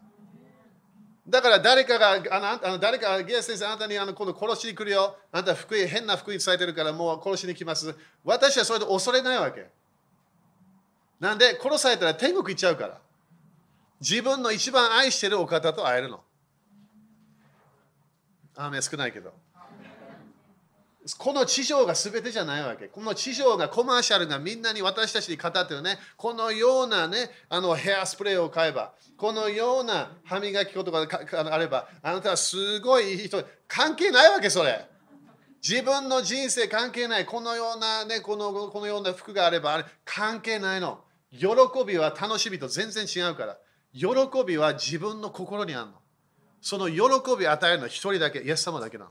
[1.31, 5.16] だから誰かが、あの誰かがゲイ先生、あなたにあの今度殺しに来るよ。
[5.31, 7.95] あなた福音、変な福音伝えてるからもう殺しに来ます。
[8.25, 9.69] 私はそれで恐れないわけ。
[11.21, 12.99] なんで殺されたら天国行っちゃうから。
[14.01, 16.21] 自分の一番愛してるお方と会えるの。
[18.57, 19.33] 雨少ないけど。
[21.18, 22.88] この地上が全てじゃないわけ。
[22.88, 25.99] この地上がコマーシャルがみんなに私たちに語ってるね。
[26.16, 33.44] このようなね、あのヘアスプレーを買えば、このような歯磨き粉とかがあれば、あなたはすごいいい人。
[33.68, 34.87] 関係ないわけ、それ。
[35.62, 37.27] 自分の人生関係ない。
[37.27, 41.01] このようなね、このこのような服があれば、あれ関係ないの。
[41.33, 41.46] 喜
[41.87, 43.59] びは楽しみと全然違うから。
[43.92, 44.09] 喜
[44.46, 45.92] びは自分の心にあるの。
[46.61, 46.96] その喜
[47.38, 49.11] びを与えるのは一人だけ、イエス様だけなの。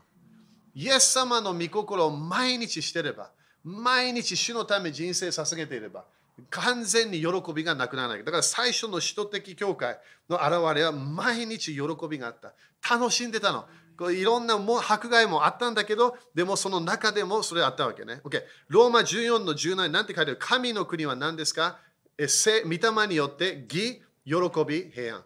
[0.74, 3.30] イエス様の御心を毎日してれば、
[3.64, 6.04] 毎日主のため人生捧げていれば、
[6.48, 8.24] 完全に喜びがなくならない。
[8.24, 12.54] だから最初の使徒的教会の現れは毎日喜びがあった。
[12.96, 13.66] 楽しんでたの。
[14.10, 18.22] いろんなも迫害もあったんだけど、でもその中でもそれあったわけね。
[18.24, 18.42] OK。
[18.68, 20.36] ローマ14の17なんて書いてある？
[20.40, 21.78] 神の国は何ですか？
[22.16, 22.26] え
[22.64, 24.34] 御霊によって義、喜
[24.66, 25.24] び、平安。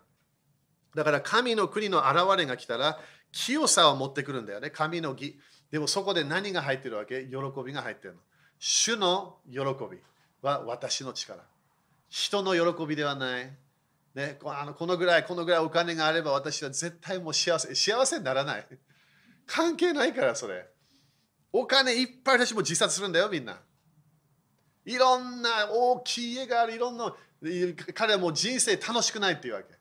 [0.97, 2.99] だから神の国の現れが来たら、
[3.35, 4.71] 清さを持ってくるんだよね。
[4.71, 5.37] 神の義。
[5.73, 7.25] でもそこで何が入ってるわけ？
[7.25, 8.21] 喜びが入ってるの。
[8.61, 9.99] 主の喜び
[10.41, 11.43] は私の力。
[12.09, 13.51] 人の喜びではない。
[14.15, 17.75] ね、あのこのぐらい、このぐらいお金があれば私は絶対もう幸せ。
[17.75, 18.67] 幸せにならない。
[19.47, 20.69] 関係ないから、それ。
[21.53, 23.59] お金いっぱい私も自殺するんだよ、みんな。
[24.85, 27.13] いろんな大きい家がある、いろんな、
[27.95, 29.75] 彼はもう人生楽しくないっていうわけ。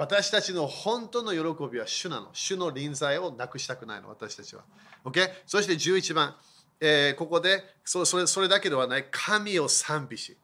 [0.00, 2.30] 私たちの本当の喜びは主なの。
[2.32, 4.62] 主の臨在をなくしたくないの、私たちは。
[5.04, 5.28] Okay?
[5.44, 6.34] そして11番、
[6.80, 10.38] えー、ここでそれそれだけではない、神を賛美し。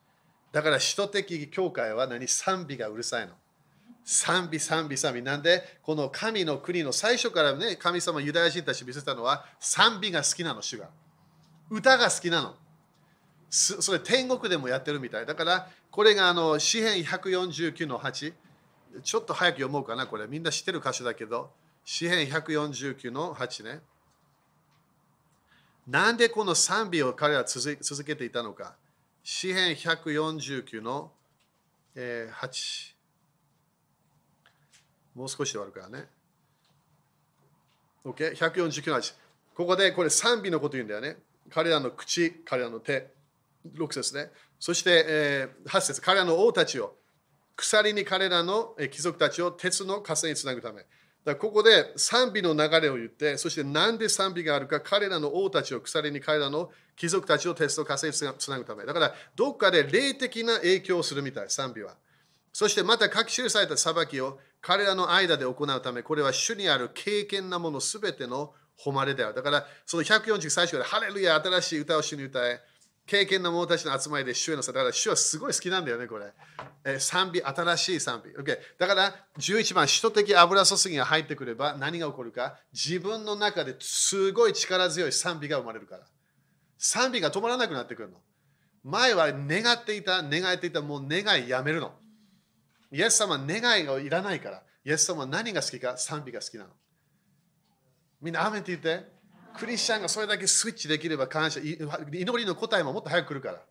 [0.52, 2.28] だから、首都的教会は何？
[2.28, 3.32] 賛美がうるさいの。
[4.04, 5.22] 賛美、賛美、賛美。
[5.22, 10.90] なんで、この神の国の最初からね、神様、ユダヤ人たち見せたのは、賛美が好きなの、主が。
[11.70, 12.56] 歌が好きなの。
[13.48, 15.24] それ天国でもやってるみたい。
[15.24, 18.34] だから、これがあの詩篇149の8。
[19.02, 20.26] ちょっと早く読もうかな、これ。
[20.26, 21.50] みんな知ってる箇所だけど、
[21.84, 23.80] 詩編149の8ね。
[25.86, 28.74] なんでこの賛美を彼らは続けていたのか。
[29.22, 31.12] 詩編149の、
[31.94, 32.94] えー、8。
[35.14, 36.08] もう少しで終わるからね。
[38.04, 39.14] OK、149の8。
[39.54, 41.16] ここでこれ賛美のこと言うんだよね。
[41.50, 43.14] 彼らの口、彼らの手。
[43.74, 44.30] 6節ね。
[44.58, 46.96] そして、えー、8節彼らの王たちを
[47.56, 50.84] 鎖に彼らの貴族たちを鉄の枷につなぐため。
[51.24, 58.86] だここで賛美の流れを言って、そしてなんで賛美があるか、彼らの王たちを鎖に彼らの貴族たちを鉄の枷につなぐため。
[58.86, 61.96] だから、どっかで霊的な影響をするみたい、賛美は。
[62.52, 69.34] そしてまた書き記された裁きを彼らの間で行うため、これは主にある経験なものすべての誉れである。
[69.34, 72.60] だから、その140最初からハレルヤ、新しい歌を主に歌え。
[73.06, 76.32] 経験の者たちの集まりで主へのさ、だから主はすごい好きなんだよね、これ。
[76.84, 78.32] え賛美、新しい賛美。
[78.32, 86.06] Okay、だから11番、首都的油注ぎが入ってくれば何が起こるか、自分の中ですごい力強い賛美が生まれるから。
[86.78, 88.16] 賛美が止まらなくなってくるの。
[88.82, 91.92] 前は願っていた、願っていた、もう願いやめるの。
[92.90, 94.62] イエス様願いがいらないから。
[94.84, 96.70] イエス様は何が好きか賛美が好きなの。
[98.20, 99.15] みんな、アメって言って。
[99.56, 101.60] クリスチャンがそれだけスイッチできれば感謝。
[101.60, 101.78] 祈
[102.12, 103.62] りの答えももっと早く来るから。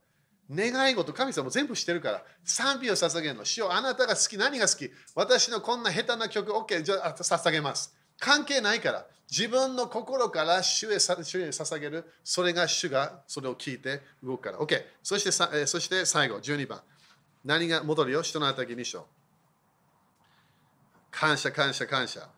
[0.51, 2.23] 願い事、神様も全部してるから。
[2.43, 3.45] 賛美を捧げるの。
[3.45, 7.95] 主よあなたが好き、何が好き私のこんな下手な曲、OK、じゃあ捧げます。
[8.19, 9.05] 関係ないから。
[9.29, 12.05] 自分の心から主へ主へ捧げる。
[12.23, 14.59] それが主がそれを聞いて動くから。
[14.59, 14.83] OK。
[15.01, 16.81] そしてさ、そして最後、12番。
[17.43, 19.07] 何が戻るよ人のあたき2章。
[21.09, 22.29] 感謝、感謝、感謝。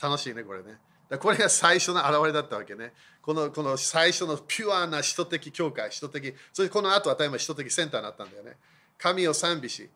[0.00, 0.78] 楽しいね、これね。
[1.16, 2.92] これが最初の現れだったわけね。
[3.22, 8.56] このこの最初のピュアな人的教会、人的、そしてこの後はたま人的センターになったんだよね。
[8.98, 9.88] 神を賛美し、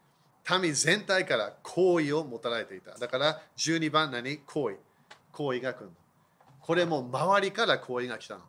[0.61, 2.97] 民全体から好意をもたられていた。
[2.99, 4.39] だから12番何？
[4.39, 4.77] 好意。
[5.33, 5.93] 好意が来るの。
[6.61, 8.41] これも周りから好意が来たの。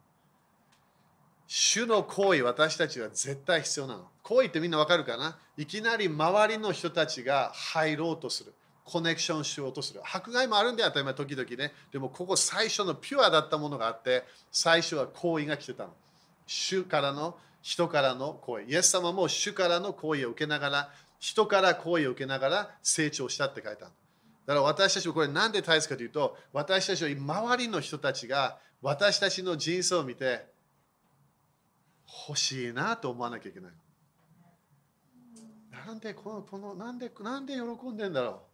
[1.47, 4.07] 主の行為、私たちは絶対必要なの。
[4.23, 5.37] 行為ってみんなわかるかな？
[5.57, 8.53] いきなり周りの人たちが入ろうとする。
[8.85, 10.01] コネクションしようとする。
[10.03, 11.73] 迫害もあるんで当たり前、時々ね。
[11.91, 15.93] でもここ最初のピュアだったものがあって、最初は行為が来てたの。
[16.45, 18.63] 主からの人からの行為。
[18.65, 23.93] イエス様も主からの行為を受けながら、人から行為を受けながら成長したって書いてある。
[24.45, 30.45] だから私たちはこれ何で大切かというと、私たちは周りの人たちが私たちの人生を見て
[32.27, 33.71] 欲しいなと思わなきゃいけない。
[35.87, 38.52] なんでこのこのなんでなんで喜んでんだろう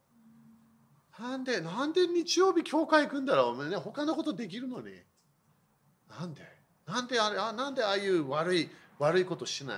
[1.20, 4.94] なんでなんで日曜日教会行くんだろう、ね、他のことできるのに。
[6.10, 6.42] なんで？
[6.88, 9.78] なんであれあなんでああいう悪い悪いことしない？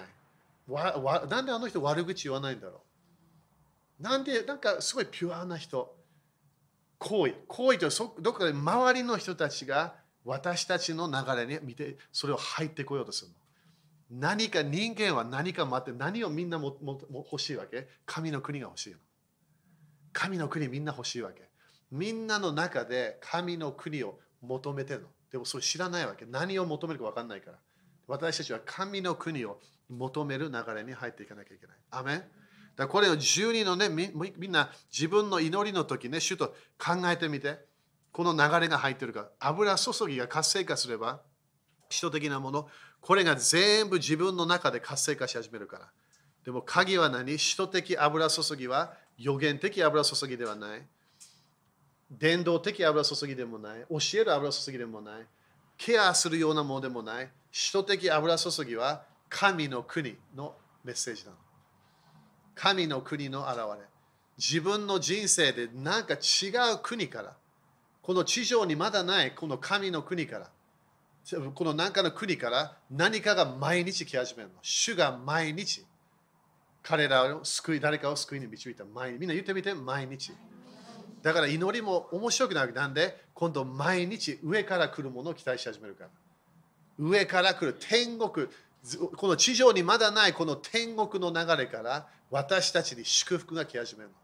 [0.68, 2.82] わわなんであの人悪口言わないんだろ
[4.00, 4.04] う？
[4.04, 5.96] なんでなんかすごいピュアな人。
[7.00, 14.20] 行為行為とそどこかで周りの人たちが私たちの流れに見てそれを入ってこようとするの。
[14.20, 17.88] 何か人間は何か待って何をみんなももも欲しいわけ？
[18.06, 19.00] 神の国が欲しいの。
[20.14, 21.50] 神の国みんな欲しいわけ。
[21.92, 25.08] みんなの中で神の国を求めてるの。
[25.32, 26.26] でもそれ知らないわけ。
[26.26, 27.58] 何を求めるか分かんないから。
[28.08, 31.76] 私たちは神の国を求める流れに入っていかなきゃいけない。
[31.92, 32.24] アメン。
[32.76, 37.60] だこれを12のねみ、みんな自分の祈りの時ね、主と考えてみて、
[38.12, 41.22] この流れが入ってるか、油注ぎが活性化すれば、
[41.90, 42.68] 人的なもの、
[43.02, 45.92] これが全部自分の中で活性化し始めるから。
[46.46, 47.38] でも鍵は何？
[47.38, 50.82] 人的油注ぎは予言的油注ぎではない。
[52.10, 53.86] 伝道的油注ぎでもない。
[53.90, 55.26] 教える油注ぎでもない。
[55.78, 57.30] ケアするようなものでもない。
[57.52, 61.38] 人的油注ぎは神の国のメッセージなの。
[62.56, 63.88] 神の国の現れ
[64.38, 67.36] 自分の人生で何か違う国から
[68.02, 70.50] この地上にまだないこの神の国から
[71.54, 75.86] この何かの国から何かが毎日来始めるの主が毎日
[76.84, 80.34] 彼らを救い誰かを救いに導いた毎日みんな言ってみて毎日
[81.22, 86.10] だから祈りも面白くなるなんで今度毎日上から来るものを期待し始めるから
[86.98, 88.48] 上から来る天国
[89.16, 94.16] この地上にまだないこの天国の流れから私たちに祝福が来始めるの。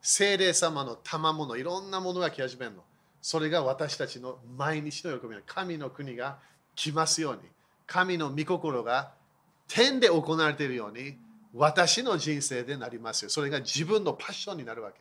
[0.00, 2.82] 精霊様の賜物、いろんなものが来始めるの。
[3.20, 6.38] それが私たちの毎日の喜び神の国が
[6.74, 7.40] 来ますように。
[7.86, 9.12] 神の御心が
[9.68, 11.16] 天で行われているように、
[11.56, 13.30] 私の人生でなりますよ。
[13.30, 15.00] それが自分のパッションになるわけ。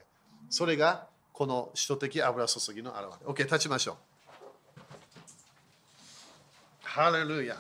[0.50, 3.30] それがこの首都的油注ぎの表れ。
[3.30, 3.96] OK、立ちましょう。
[6.82, 7.58] ハレルヤ。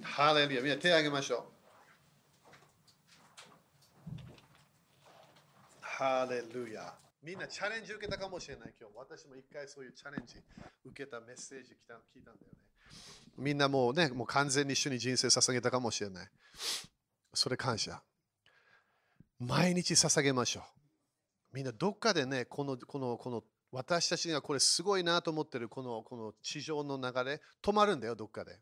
[0.00, 0.62] ハレルヤ。
[0.62, 1.42] みんな手を挙げましょう。
[5.80, 6.94] ハレルヤ。
[7.20, 8.94] みんなチャレンジ受けたかもしれない今日。
[8.96, 10.36] 私も一回そういうチャレンジ
[10.84, 12.67] 受けたメッセージ聞いた聞いたんだよね。
[13.38, 16.28] みんなもうね、もう完全に一緒に人生捧げたかもしれない。
[17.32, 18.02] それ感謝。
[19.38, 21.54] 毎日捧げましょう。
[21.54, 28.58] みんなどっかでね、この、この、この、私たちがこれすごいなと思ってるこのこの地上の流れ止まるんだよ、どっかで。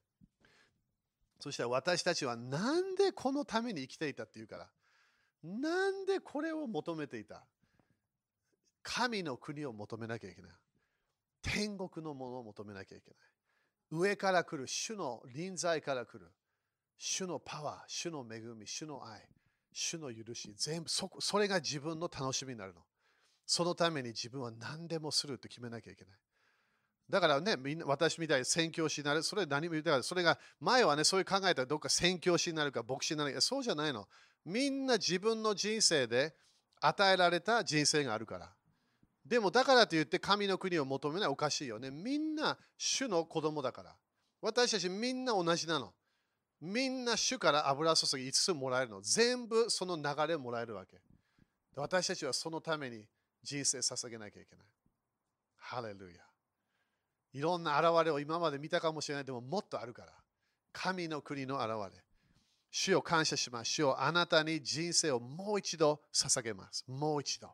[1.39, 4.69] そして私たちはなんでこのために生きていたっていうから。
[5.45, 7.45] なんでこれを求めていた
[8.83, 10.51] 神の国を求めなきゃいけない。
[11.43, 13.19] 天国のものを求めなきゃいけない。
[13.91, 16.31] 上から来る主の臨在から来る
[16.99, 19.21] 主のパワー、主の恵み、主の愛、
[19.73, 22.81] 主の許し、全部そそれが自分の楽しみになるの。
[23.45, 26.15] そのために自分は何でもするって決めなきゃいけない。
[27.09, 30.03] だからね、みんな私みたいに宣教師になる、それ何も言ってない。
[30.03, 34.09] それが前はね、そういう考えたらどっか宣教師になるか牧師になるか、そうじゃないの。
[34.45, 36.35] みんな自分の人生で
[36.81, 38.53] 与えられた人生があるから。
[39.29, 41.91] でもだからといって神の国を求めないおかしいよね。
[41.91, 43.97] みんな主の子供だから。
[44.41, 45.93] 私たちみんな同じなの。
[46.61, 49.01] みんな主から油注ぎ5つもらえるの。
[49.01, 51.01] 全部その流れをもらえるわけ。
[51.75, 53.05] 私たちはそのために
[53.43, 54.67] 人生捧げなきゃいけない。
[55.57, 56.21] ハレルヤ。
[57.33, 59.25] いろんな現れを今まで見たかもしれない。
[59.25, 60.13] でももっとあるから。
[60.73, 62.01] 神の国の現れ。
[62.71, 63.73] 主を感謝します。
[63.73, 66.85] 主をあなたに人生をもう一度捧げます。
[66.87, 67.51] もう一度。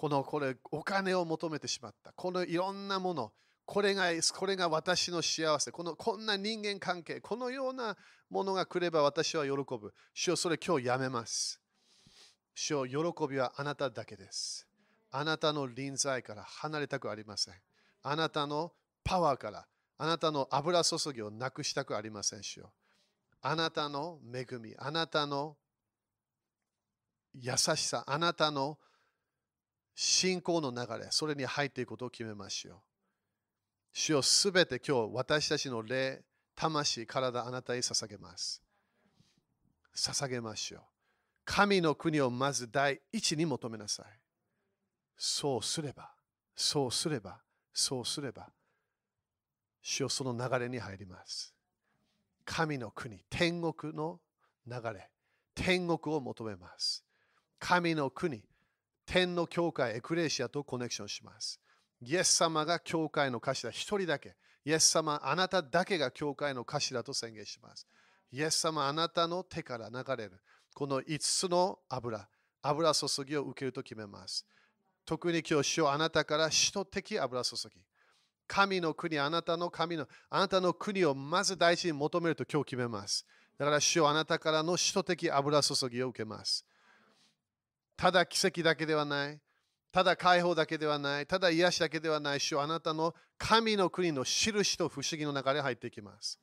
[0.00, 2.14] このこれお金を求めてしまった。
[2.14, 3.32] このいろんなもの。
[3.66, 5.70] これがこれが私の幸せ。
[5.72, 7.20] このこんな人間関係。
[7.20, 7.98] このような
[8.30, 9.92] ものが来れば私は喜ぶ。
[10.14, 11.60] 主をそれ今日やめます。
[12.54, 12.96] 主を喜
[13.28, 14.66] びはあなただけです。
[15.10, 17.54] あなたの臨在から離れたくありません。
[18.02, 18.72] あなたの
[19.04, 19.66] パワーから、
[19.98, 22.42] あなたの油注ぎをなくしたくありません。
[22.42, 22.72] 主よ
[23.42, 25.58] あなたの恵み、あなたの
[27.34, 28.78] 優しさ、あなたの
[30.02, 32.78] 信仰の流れ、それに入っていくことを決めましょう。
[33.92, 36.22] 主をすべて今日、私たちの霊、
[36.56, 38.62] 魂、体、あなたへ捧げます。
[39.94, 40.80] 捧げましょう。
[41.44, 44.06] 神の国をまず第一に求めなさい。
[45.18, 46.10] そうすれば、
[46.56, 47.38] そうすれば、
[47.74, 48.48] そうすれば、
[49.82, 51.54] 主をその流れに入ります。
[52.46, 54.18] 神の国、天国の
[54.66, 55.10] 流れ、
[55.54, 57.04] 天国を求めます。
[57.58, 58.42] 神の国、
[59.10, 61.58] 天の教会、エクレシアとコネクションします。
[62.00, 64.36] イエス様が教会の頭、一人だけ。
[64.64, 67.88] イエス様、あなただけが教会の頭と宣言します。
[68.30, 70.40] イエス様、あなたの手から流れる。
[70.72, 72.28] この5つの油、
[72.62, 74.46] 油注ぎを受けると決めます。
[75.04, 77.82] 特に今日、主をあなたから使徒的油注ぎ。
[78.46, 83.26] 神の国、あなたの神の、あなたの国をまず大事に求めると今日決めます。
[83.58, 86.64] だから主をあなたからの使徒的油注ぎを受けます。
[88.00, 89.38] ただ奇跡だけではない。
[89.92, 91.26] ただ解放だけではない。
[91.26, 92.40] ただ癒しだけではない。
[92.40, 96.40] 主はあなたの神の国の印と不思議の中で入っていきます。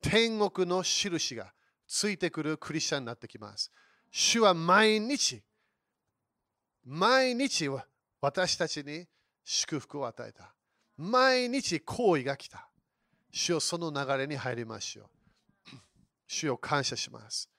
[0.00, 1.52] 天国の印が
[1.86, 3.70] ついてくるクリスチャンになってきます。
[4.10, 5.42] 主は毎日、
[6.86, 7.68] 毎日
[8.22, 9.06] 私たちに
[9.44, 10.54] 祝福を与えた。
[10.96, 12.70] 毎日行為が来た。
[13.30, 15.76] 主をその流れに入りましょう。
[16.26, 17.50] 主を感謝します。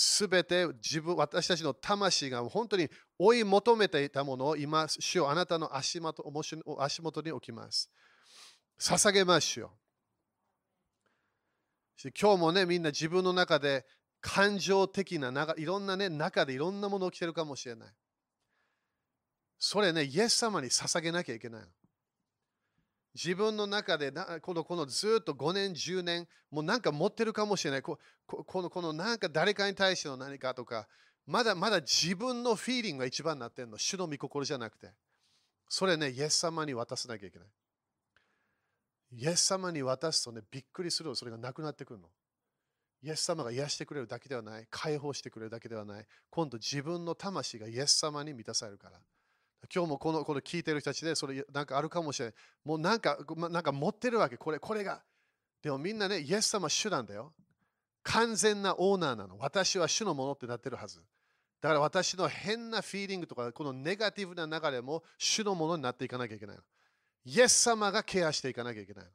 [0.00, 2.88] すべて自分、私たちの魂が本当に
[3.18, 6.24] 追い求めていたものを今、主をあなたの足元
[6.78, 7.90] 足元に置きます。
[8.78, 9.72] 捧げましょ
[12.04, 12.10] う。
[12.16, 13.84] 今日もね、みんな自分の中で
[14.20, 17.94] 感情的な、いろんなね、中でいろんなもの起きてるかもしれない。
[19.58, 21.62] それね、イエス様に捧げなきゃいけない。
[23.20, 27.82] 自分の中でなこのこのずっと5年、10年、もうなんか持ってるかもしれない。
[27.82, 30.86] ここのこのなんか誰かに対しての何かとか、
[31.26, 33.76] まだまだ自分のフィーリングが一番になってるの。
[33.76, 34.92] 主の御心じゃなくて。
[35.68, 37.48] それね、イエス様に渡さなきゃいけない。
[39.10, 41.14] イエス様に渡すとね、びっくりする。
[41.16, 42.08] それがなくなってくるの。
[43.02, 44.66] イエス様が癒してくれるだけではない。
[44.70, 46.06] 解放してくれるだけではない。
[46.30, 49.00] 今度自分の魂がイエス様に満たされるから。
[49.74, 52.34] 今日もこのこの聞いてる人たちでそれなんかあるかもしれない。
[52.64, 53.18] もうなんか
[53.50, 54.36] なんか持ってるわけ。
[54.36, 55.02] これこれが。
[55.62, 57.32] でもみんなね、イエス様主なんだよ。
[58.04, 59.36] 完全なオーナーなの。
[59.38, 61.00] 私は主のものってなってるはず。
[61.60, 66.62] だから私の変なフィーリングとか、このネガティブな流れも主のものになっていかなきゃいけないの。
[67.24, 69.10] イエス様がケアしていかなきゃいけないの。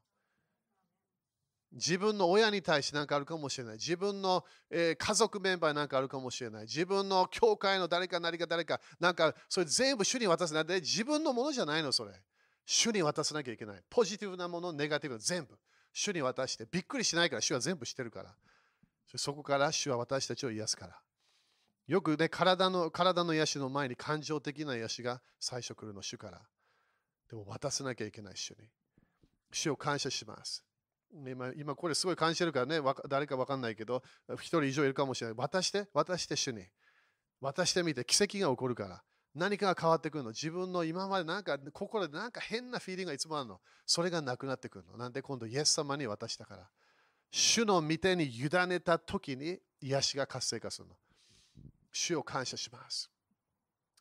[1.73, 3.73] 自分の親に対して何かあるかもしれない。
[3.75, 6.61] 自分の、えー、家族メンバーに何かあるかもしれない。
[6.63, 12.11] 自分の教会の誰か何か誰か、なんかそれ全部主に渡すなで自分のものじゃないの、それ。
[12.65, 13.81] 主に渡さなきゃいけない。
[13.89, 15.57] ポジティブなもの、ネガティブな全部。
[15.91, 16.67] 主に渡して。
[16.69, 18.35] びっくりしないから、主は全部してるから。
[19.15, 20.99] そこから主は私たちを癒すから。
[21.87, 26.41] よくね、体の体の癒しの前に感情的な癒しが最初来るの、主から。
[27.29, 28.69] でも渡さなきゃいけない、主に。
[29.51, 30.63] 主を感謝します。
[31.27, 34.03] 今今これすごい感じてるからね、誰か分かんないけど、
[34.35, 35.37] 一人以上いるかもしれない。
[35.37, 36.65] 渡して、渡して主に。
[37.39, 39.03] 渡してみて奇跡が起こるから。
[39.35, 40.29] 何かが変わってくるの。
[40.29, 43.59] 自分の今までなんか心でなんか変なフィーリングがいつもあるの。
[43.85, 44.97] それがなくなってくるの。
[44.97, 46.69] なんで今度イエス様に渡したから。
[47.31, 50.95] 主の御手に委ねた時に癒しが活性化するの。
[51.91, 53.09] 主を感謝します。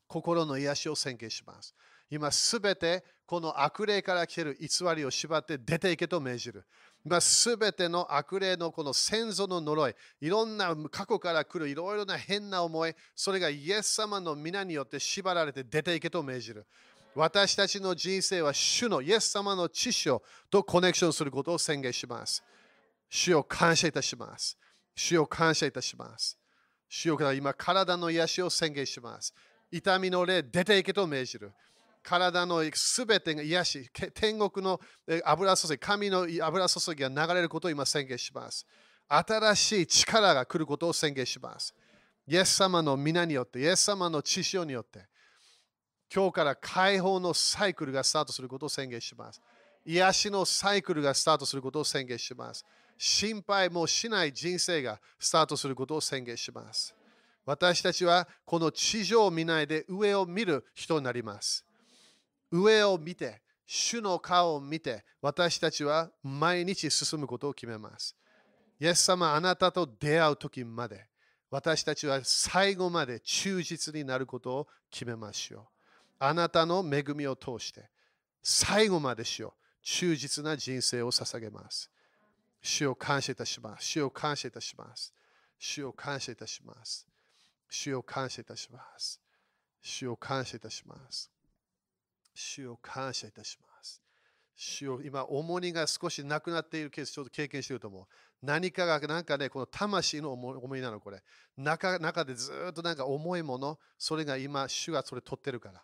[0.06, 1.74] 心の癒しを宣言します。
[2.10, 6.66] 今すべてこの悪霊から来てる偽りを縛って出ていけと命じる。
[7.04, 16.66] 今すべての悪霊のこの先祖の呪い、いろんな過去から来るいろいろな変な思い、それがイエス様の皆によって縛られて出ていけと命じる。
[17.14, 20.18] 私たちの人生は主のイエス様の知識
[20.50, 22.42] とコネクションすることを宣言します。
[23.10, 24.56] 主を感謝いたします。
[24.94, 26.38] 主を感謝いたします。
[26.88, 29.32] 主よ今、体の癒しを宣言します。
[29.70, 31.52] 痛みの霊出ていけと命じる。
[32.02, 34.80] 体のすべてが癒し、天国の
[35.24, 38.66] 油注ぎ、神の油注ぎが流れることを今宣言します。
[39.08, 41.74] 新しい力が来ることを宣言します。
[42.26, 45.06] イエス様の皆によって、イエス様の知識によって、
[46.14, 49.40] 今日から解放のサイクルがスタートすることを宣言します。
[49.84, 52.64] 癒しのサイクルがスタートすることを宣言します。
[52.98, 56.94] 心配もしない人生がスタートすることを宣言します。
[57.44, 61.64] 私たちはこの地上を見ないで上を見る人になります。
[62.52, 68.14] 上を見て、主の顔を見て、私たちは毎日進むことを決めます。
[68.78, 71.06] イエス様、あなたと出会う時まで、
[71.50, 75.62] 私たちは最後まで忠実になることを決めましょう。
[76.18, 77.88] あなたの恵みを通して、
[78.42, 79.62] 最後までしよう。
[79.82, 81.90] 忠実な人生を捧げます。
[82.60, 83.86] 主を感謝いたします。
[83.86, 85.12] 主を感謝いたします。
[85.58, 87.06] 主を感謝いたします。
[87.68, 89.20] 主を感謝いたします。
[89.80, 91.30] 主を感謝いたします。
[92.34, 94.02] 主を感謝いたします。
[94.54, 98.06] 主を今、重荷が少しなくなっているケース、ちょっと経験していると思う。
[98.42, 101.22] 何かが、なんかね、この魂の重いなの、これ。
[101.56, 105.82] 中中でずっとなんか重いもの、それが今、主がそれ取ってるから。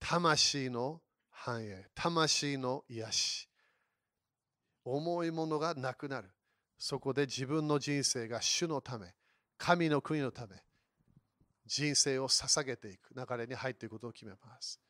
[0.00, 3.48] 魂の繁栄、魂の癒し。
[4.84, 6.30] 重いものがなくなる。
[6.78, 9.14] そこで自分の人生が主のため、
[9.56, 10.62] 神の国のため、
[11.66, 14.80] 人生を捧げていく流れに入っていくことを決めます。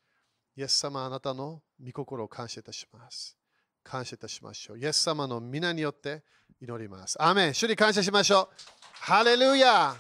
[0.57, 3.37] イエス様、あなたの御心を感謝いたします。
[3.83, 4.79] 感謝いたしましょう。
[4.79, 6.23] イエス様の皆によって
[6.61, 7.21] 祈ります。
[7.23, 8.57] アメン主に感謝しましょう。
[9.01, 9.95] ハレルヤ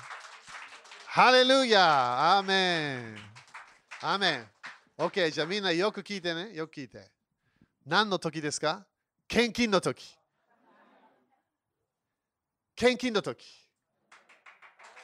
[1.07, 3.17] ハレルヤアーメン
[4.01, 4.47] アメン
[4.97, 6.55] OK、じゃあみんなよく聞いてね。
[6.55, 7.11] よく聞いて。
[7.85, 8.87] 何の時ですか？
[9.29, 10.17] 献金の時。
[12.77, 13.45] 献金の時。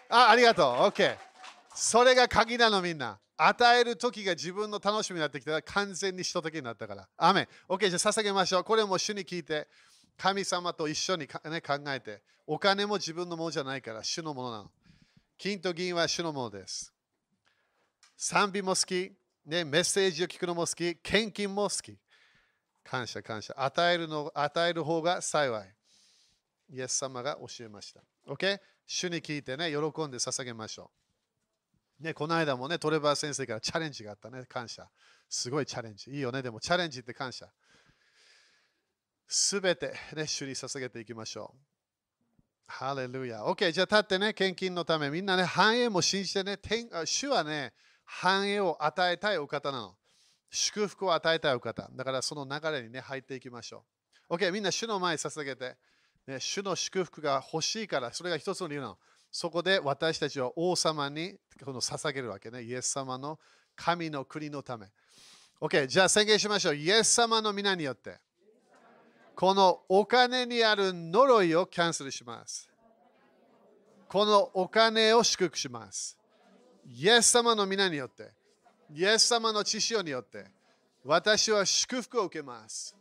[0.09, 0.75] あ、ありがとう。
[0.89, 1.30] OK。
[1.75, 3.19] それが鍵なのみんな。
[3.43, 7.09] 与える時が自分の楽しみになってきたら完全にひと時になったから。
[7.17, 7.49] アメン。
[7.69, 8.65] OK、じゃあ捧げましょう。
[8.65, 9.67] これも主に聞いて、
[10.19, 14.71] 神様と一緒に、ね、考えて、お金も自分のものじゃないから、主のものなの。
[15.39, 16.93] 金と銀は主のものです。
[18.15, 19.11] 賛美も好き、
[19.47, 21.97] ね、メッセージを聞くのも好き、献金も好き。
[22.85, 23.55] 感謝感謝。
[23.57, 25.75] 与えるの与える方が幸い。
[26.69, 28.03] イエス様が教えました。
[28.29, 28.61] OK?
[28.87, 31.10] 主に聞いてね、喜んで捧げましょう。
[32.01, 34.89] ね、この間もね、トレバー先生からチャレンジがあったね、感謝。
[35.29, 36.11] すごいチャレンジ。
[36.11, 37.47] いいよね、でもチャレンジって感謝。
[39.29, 42.41] すべて、ね、主に捧げていきましょう。
[42.67, 43.45] ハレルヤ。
[43.45, 47.75] OK、じゃあ立ってね、献金のため、みんなね、繁栄も信じてね、天主はね、
[48.05, 49.97] 繁栄を与えたいお方なの。
[50.51, 51.89] 祝福を与えたいお方。
[51.93, 53.85] だからその流れにね、入っていきましょ
[54.29, 54.35] う。
[54.35, 55.77] OK、みんな主の前に捧げて、
[56.27, 58.99] ね、主の祝福が欲しいから、それが一つの理由なの。
[59.31, 62.63] そこで私たちは王様にこの捧げるわけね。
[62.63, 63.39] イエス様の
[63.77, 64.87] 神の国のため。
[65.61, 66.75] OK、じゃあ宣言しましょう。
[66.75, 68.19] イエス様の皆によって、
[69.37, 72.69] このお金にある呪いをキャンセルします。
[74.09, 76.19] このお金を祝福します。
[76.87, 78.31] イエス様の皆によって、
[78.93, 80.47] イエス様の知識によって、
[81.05, 82.97] 私は祝福を受けます。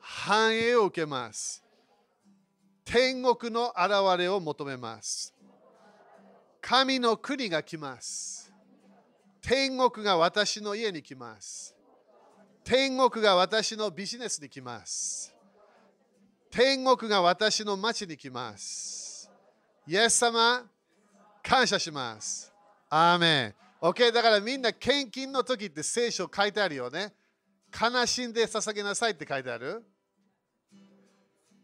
[0.00, 1.62] 繁栄を受けます。
[2.84, 5.34] 天国の現れを求めます。
[6.68, 8.52] 神の国が来ます。
[9.40, 11.74] 天国が私の家に来ます。
[12.62, 15.34] 天国が私のビジネスに来ます。
[16.50, 19.30] 天国が私の町に来ます。
[19.86, 20.62] イエス様、
[21.42, 22.52] 感謝します。
[22.90, 23.54] アーメン。
[23.80, 27.14] OK、だからみんな献金の時って聖書書いてあるよね。
[27.80, 29.82] 悲しんで捧げなさいって書いてある。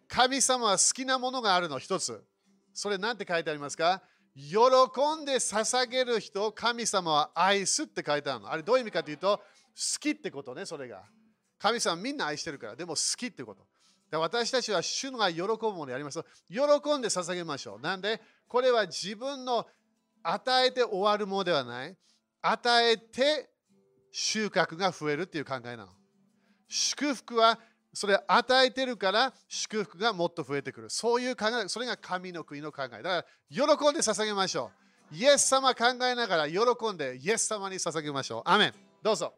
[0.08, 2.24] 神様は好きなものがあるの、一つ。
[2.72, 4.00] それ何て書いてありますか？
[4.36, 4.56] 喜
[5.20, 8.50] んで捧げる人を神様は愛すって書いてあるの。
[8.50, 9.42] あれどういう意味かというと、好
[10.00, 11.04] きってことね、それが。
[11.58, 13.66] 神様みんな愛してるから、でも好きってこと。
[14.10, 17.80] だ私たちは主が喜ぶものやりますと、喜んで捧げましょう。
[17.80, 19.66] なんで、これは自分の
[20.22, 21.96] 与えて終わるものではない。
[22.42, 23.50] 与えて
[24.10, 25.88] 収穫が増えるっていう考えなの。
[26.68, 27.58] 祝福は
[27.94, 30.90] それを与えてるから祝福がもっと増えてくる。
[30.90, 32.88] そういう考え、それが神の国の考え。
[32.88, 34.70] だから喜んで捧げましょ
[35.12, 35.14] う。
[35.14, 36.60] イエス様考えながら喜
[36.92, 38.42] んでイエス様に捧げましょう。
[38.44, 38.74] アメン。
[39.02, 39.34] どうぞ。